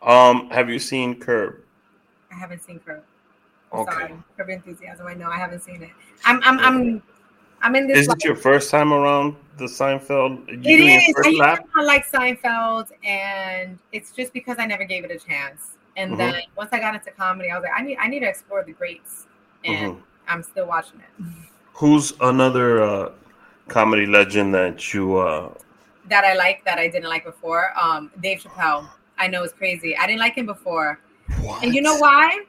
[0.02, 1.62] Um, have you seen Curb?
[2.32, 3.04] I haven't seen Curb.
[3.74, 3.92] I'm Okay.
[3.92, 4.14] Sorry.
[4.38, 5.08] Curb Enthusiasm.
[5.08, 5.90] I know I haven't seen it.
[6.26, 7.04] I'm, I'm, I'm,
[7.64, 7.98] I'm in this.
[8.00, 10.48] Is like- it your first time around the Seinfeld?
[10.50, 11.40] You It doing.
[11.42, 11.66] I lap?
[11.84, 15.78] like Seinfeld, and it's just because I never gave it a chance.
[15.96, 16.18] And Mhm.
[16.18, 18.64] then once I got into comedy, I was like, I need, I need to explore
[18.64, 19.28] the greats,
[19.64, 20.02] and Mhm.
[20.28, 21.24] I'm still watching it.
[21.76, 23.12] Who's another uh,
[23.68, 25.18] comedy legend that you?
[25.18, 25.54] Uh,
[26.10, 27.72] That I like, that I didn't like before.
[27.82, 28.90] Um, Dave Chappelle.
[29.18, 29.96] I know it's crazy.
[29.96, 31.00] I didn't like him before,
[31.62, 32.42] and you know why?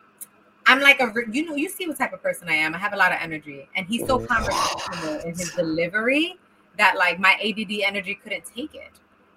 [0.67, 2.75] I'm like a, you know, you see what type of person I am.
[2.75, 6.39] I have a lot of energy, and he's so conversational in his delivery
[6.79, 8.91] that like my ADD energy couldn't take it.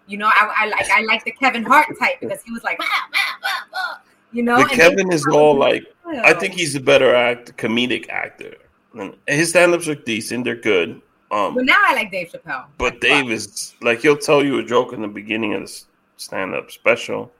[0.08, 2.78] You know, I, I like I like the Kevin Hart type because he was like,
[2.78, 4.00] "Bah, bah, bah, bah,"
[4.32, 4.56] you know.
[4.56, 8.56] And Kevin is all like, I think he's a better act, comedic actor.
[8.94, 11.02] And his stand-ups are decent; they're good.
[11.30, 12.68] Um, But now I like Dave Chappelle.
[12.78, 13.34] but Like, Dave fuck.
[13.34, 15.84] is like he'll tell you a joke in the beginning of the
[16.16, 17.34] stand-up special,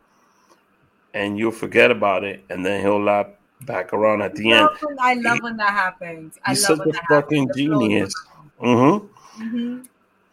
[1.14, 3.28] and you'll forget about it, and then he'll laugh
[3.62, 4.70] back around at the I end.
[4.82, 6.38] when- I love when that happens.
[6.46, 7.58] I He's love such a that fucking happens.
[7.58, 8.14] It blows my genius.
[8.60, 9.10] mind.
[9.38, 9.84] hmm mm-hmm.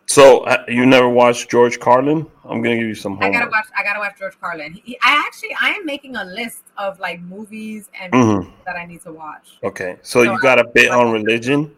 [0.06, 2.26] So uh, you never watched George Carlin?
[2.44, 3.64] I'm gonna give you some I gotta watch.
[3.76, 4.74] I gotta watch George Carlin.
[4.84, 8.52] He, I actually, I am making a list of like movies and Mhm.
[8.66, 9.58] that I need to watch.
[9.62, 11.74] Okay, so So you got a bit I- on religion.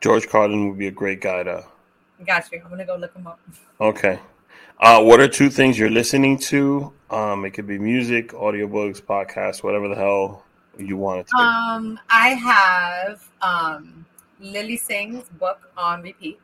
[0.00, 1.64] George Carlin would be a great guy to.
[2.26, 2.60] Got you.
[2.64, 3.38] I'm gonna go look him up.
[3.80, 4.18] Okay.
[4.80, 6.92] Uh, what are two things you're listening to?
[7.10, 10.44] Um, it could be music, audiobooks, podcasts, whatever the hell
[10.78, 11.36] you want it to.
[11.36, 14.04] Um, I have um
[14.40, 16.38] Lilly Singh's book on repeat.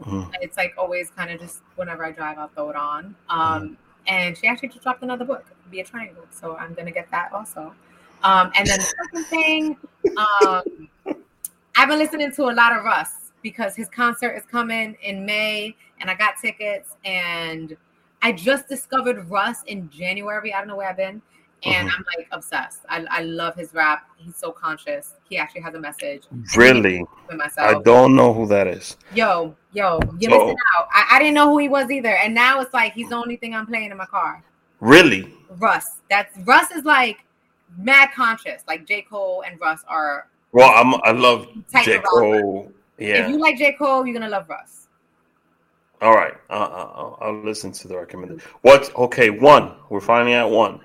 [0.00, 0.30] Mhm.
[0.40, 3.14] It's like always kind of just whenever I drive, I'll throw it on.
[3.28, 3.76] Um,
[4.06, 6.26] and she actually just dropped another book, Be a Triangle.
[6.30, 7.74] So I'm gonna get that also.
[8.22, 9.76] Um, and then the second thing,
[10.16, 10.88] um,
[11.76, 15.76] I've been listening to a lot of Russ because his concert is coming in May,
[16.00, 16.96] and I got tickets.
[17.04, 17.76] And
[18.22, 20.54] I just discovered Russ in January.
[20.54, 21.20] I don't know where I've been,
[21.66, 21.92] and Mhm.
[21.96, 22.80] I'm like obsessed.
[22.88, 24.08] I, I love his rap.
[24.16, 25.14] He's so conscious.
[25.28, 26.24] He actually has a message.
[26.56, 27.04] Really?
[27.58, 28.96] I don't know who that is.
[29.14, 30.88] Yo, yo, you So- listen out.
[30.92, 33.36] I, I didn't know who he was either, and now it's like he's the only
[33.36, 34.42] thing I'm playing in my car.
[34.80, 35.32] Really?
[35.58, 36.00] Russ.
[36.10, 37.24] That's Russ is like
[37.78, 38.62] mad conscious.
[38.68, 40.28] Like J Cole and Russ are.
[40.52, 41.00] Well, I'm.
[41.04, 41.48] I love
[41.84, 42.70] J Cole.
[42.98, 44.86] If you like J Cole, you're gonna love Russ.
[46.02, 46.34] All right.
[46.50, 48.42] Uh, uh, I'll, I'll listen to the recommendation.
[48.62, 48.94] What?
[48.94, 49.30] Okay.
[49.30, 49.76] One.
[49.88, 50.80] We're finally at one.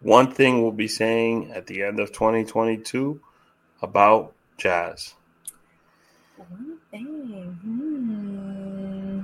[0.00, 3.20] One thing we'll be saying at the end of 2022
[3.82, 5.14] about jazz.
[6.36, 9.20] One thing hmm,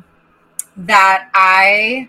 [0.85, 2.09] that I.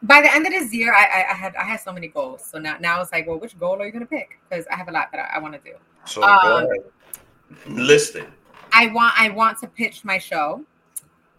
[0.00, 2.44] By the end of this year, I, I, had I had so many goals.
[2.44, 4.38] So now now it's like, well, which goal are you gonna pick?
[4.48, 5.76] Because I have a lot that I, I want to do.
[6.04, 6.68] So Um.
[7.66, 8.28] List it.
[8.72, 10.64] I want I want to pitch my show.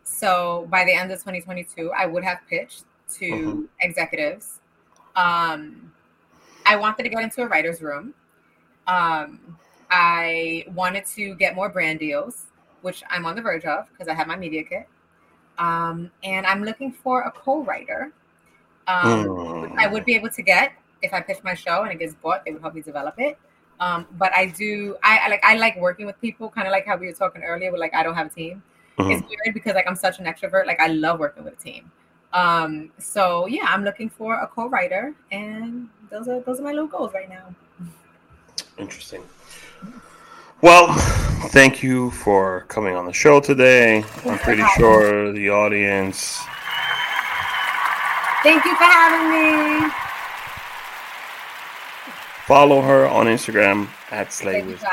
[0.03, 2.86] So by the end of 2022, I would have pitched
[3.19, 3.67] to Mhm.
[3.82, 4.59] executives.
[5.16, 5.91] Um,
[6.66, 8.14] I wanted to get into a writer's room.
[8.88, 9.57] Um,
[9.89, 12.47] I wanted to get more brand deals,
[12.82, 14.88] which I'm on the verge of because I have my media kit.
[15.57, 18.12] Um, and I'm looking for a co-writer.
[18.88, 19.74] Um.
[19.78, 22.43] I would be able to get if I pitch my show and it gets bought.
[22.45, 23.38] They would help me develop it.
[23.80, 24.97] Um, but I do.
[25.03, 25.43] I, I like.
[25.43, 27.72] I like working with people, kind of like how we were talking earlier.
[27.72, 28.62] With like, I don't have a team.
[28.97, 29.14] Mhm.
[29.14, 30.66] It's weird because like I'm such an extrovert.
[30.66, 31.89] Like I love working with a team.
[32.34, 36.88] Um, so yeah, I'm looking for a co-writer, and those are those are my little
[36.88, 37.53] goals right now.
[38.77, 39.23] Interesting.
[40.61, 40.93] Well,
[41.49, 44.03] thank you for coming on the show today.
[44.25, 46.38] I'm pretty sure the audience.
[48.43, 49.89] Thank you for having me.
[52.45, 54.84] Follow her on Instagram at Slay with.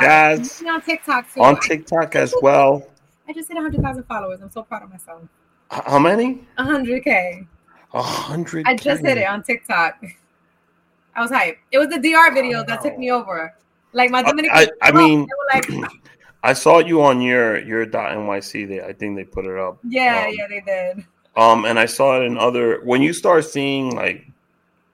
[0.67, 1.41] On TikTok too.
[1.41, 2.87] On TikTok as well.
[3.29, 4.41] I just hit 100,000 followers.
[4.41, 5.23] I'm so proud of myself.
[5.71, 6.47] How many?
[6.59, 7.47] 100k.
[7.95, 8.67] A hundred.
[8.67, 10.03] I just hit it on TikTok.
[11.15, 11.57] I was hyped.
[11.73, 13.55] It was the DR video that took me over.
[13.93, 14.57] Like my I- Dominican.
[14.57, 15.93] I- I mean- they were like,
[16.43, 18.69] I saw you on your your .nyc.
[18.69, 19.79] They, I think they put it up.
[19.89, 21.05] yeah, Um, yeah, they did.
[21.37, 22.81] Um, and I saw it in other.
[22.85, 24.27] When you start seeing like,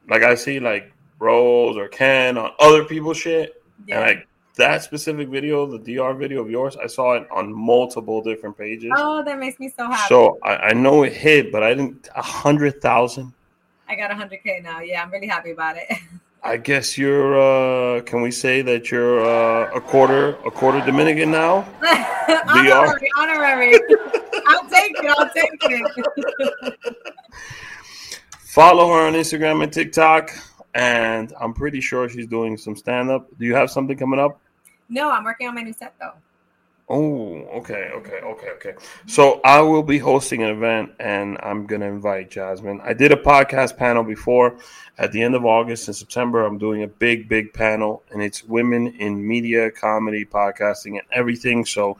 [0.09, 3.99] like I see like Rose or Ken on other people's shit, Yeah.
[3.99, 8.23] and like that specific video, the DR video of yours, I saw it on multiple
[8.23, 8.91] different pages.
[8.97, 10.09] oh, that makes me so happy.
[10.09, 13.33] so I, I know it hit, but I didn't a hundred thousand.
[13.89, 14.81] I got a 100k now.
[14.81, 15.87] Yeah, I'm really happy about it.
[16.45, 17.39] I guess you're.
[17.41, 21.69] uh Can we say that you're uh, a quarter a quarter Dominican now?
[22.49, 23.75] honorary, honorary.
[24.49, 25.15] I'll take it.
[25.19, 26.79] I'll take it.
[28.41, 30.31] Follow her on Instagram and TikTok,
[30.75, 33.29] and I'm pretty sure she's doing some stand up.
[33.39, 34.41] Do you have something coming up?
[34.89, 36.13] no, I'm working on my new set though.
[36.89, 38.75] Oh, okay, okay, okay, okay.
[39.07, 42.83] So I will be hosting an event and I'm gonna invite Jasmine.
[42.83, 44.59] I did a podcast panel before.
[44.99, 48.45] At the end of August and September, I'm doing a big, big panel, and it's
[48.45, 51.65] women in media, comedy, podcasting, and everything.
[51.65, 51.97] So,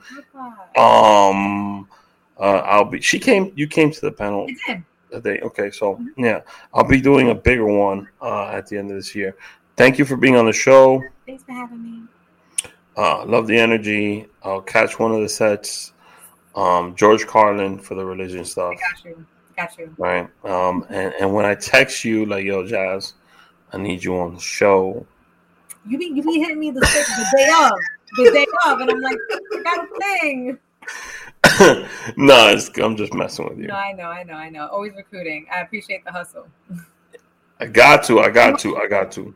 [0.77, 1.87] um,
[2.37, 3.01] uh, I'll be.
[3.01, 3.51] She came.
[3.55, 4.83] You came to the panel I did.
[5.13, 5.39] That day.
[5.39, 6.41] Okay, so yeah,
[6.73, 9.35] I'll be doing a bigger one uh, at the end of this year.
[9.77, 11.01] Thank you for being on the show.
[11.25, 12.03] Thanks for having me.
[12.95, 14.27] Uh, love the energy.
[14.43, 15.93] I'll catch one of the sets.
[16.55, 19.25] Um, George Carlin for the religion stuff, I got you.
[19.57, 19.95] Got you.
[19.97, 20.29] right?
[20.43, 23.13] Um, and, and when I text you like, "Yo, Jazz,
[23.71, 25.07] I need you on the show,"
[25.85, 27.71] You be you be hitting me the, the day of,
[28.17, 30.57] the day of, and I'm like, I got a thing.
[32.17, 33.67] no, it's, I'm just messing with you.
[33.67, 34.67] No, I know, I know, I know.
[34.67, 35.45] Always recruiting.
[35.53, 36.47] I appreciate the hustle.
[37.59, 39.35] I got to, I got to, I got to.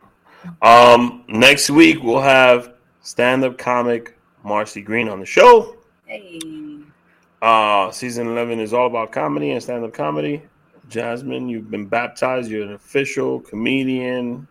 [0.62, 5.76] Um, next week we'll have stand-up comic Marcy Green on the show.
[6.06, 6.40] Hey.
[7.42, 10.42] Uh, season 11 is all about comedy and stand-up comedy.
[10.88, 12.50] Jasmine, you've been baptized.
[12.50, 14.48] You're an official comedian.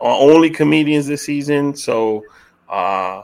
[0.00, 1.74] Only comedians this season.
[1.74, 2.24] So,
[2.68, 3.22] uh,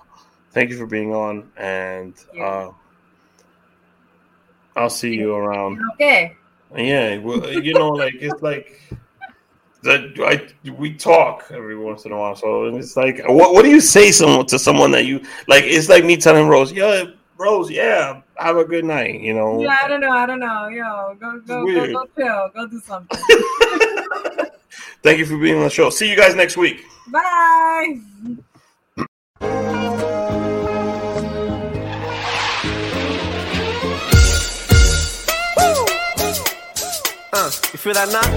[0.52, 2.70] thank you for being on, and uh,
[4.76, 5.80] I'll see you around.
[5.94, 6.36] Okay.
[6.76, 8.80] Yeah, well, you know, like it's like
[9.82, 10.14] that.
[10.18, 13.80] I we talk every once in a while, so it's like, what what do you
[13.80, 15.64] say someone to someone that you like?
[15.64, 17.04] It's like me telling Rose, yeah,
[17.38, 19.20] Rose, yeah, have a good night.
[19.20, 19.62] You know.
[19.62, 20.68] Yeah, I don't know, I don't know.
[20.68, 23.20] Yo, go go go, go chill, go do something.
[25.04, 25.90] Thank you for being on the show.
[25.90, 26.84] See you guys next week.
[27.08, 28.00] Bye.
[37.36, 38.30] Uh, you feel that knock?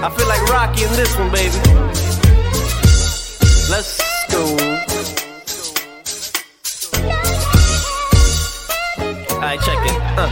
[0.00, 1.52] I feel like Rocky in this one, baby.
[3.68, 4.00] Let's
[4.32, 4.48] go.
[9.34, 10.00] Alright, check it.
[10.16, 10.24] Uh.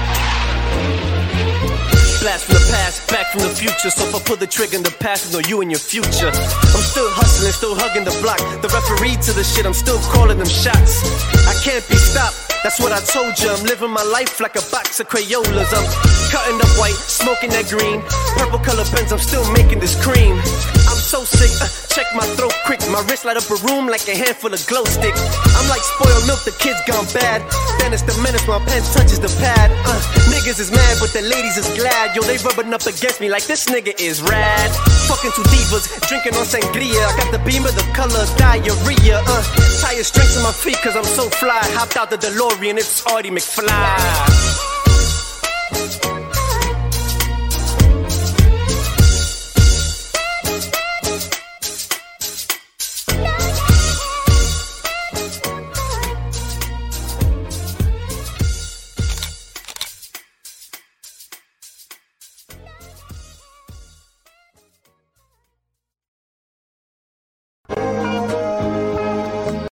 [2.25, 3.91] Blast from the past, back from the future.
[3.91, 6.33] So if I pull the trigger in the past, know you and your future.
[6.33, 8.41] I'm still hustling, still hugging the block.
[8.63, 11.05] The referee to the shit, I'm still calling them shots.
[11.45, 12.49] I can't be stopped.
[12.63, 13.51] That's what I told you.
[13.51, 15.75] I'm living my life like a box of Crayolas.
[15.75, 18.01] I'm cutting up white, smoking that green.
[18.41, 20.41] Purple color pens, I'm still making this cream.
[20.89, 22.81] I'm so sick, uh, check my throat quick.
[22.89, 25.21] My wrist light up a room like a handful of glow sticks.
[25.53, 27.45] I'm like spoiled milk, the kids gone bad.
[27.77, 29.69] Then it's the minutes my pen touches the pad.
[29.85, 30.01] Uh,
[30.33, 32.17] niggas is mad, but the ladies is glad.
[32.17, 34.73] Yo, they rubbing up against me like this nigga is rad.
[35.13, 36.97] Fucking two divas, drinking on sangria.
[36.97, 39.21] I got the beam of the color diarrhea.
[39.29, 39.45] Uh,
[39.85, 41.61] tire strength in my feet, cause I'm so fly.
[41.77, 44.73] Hopped out the DeLorean, it's Artie McFly.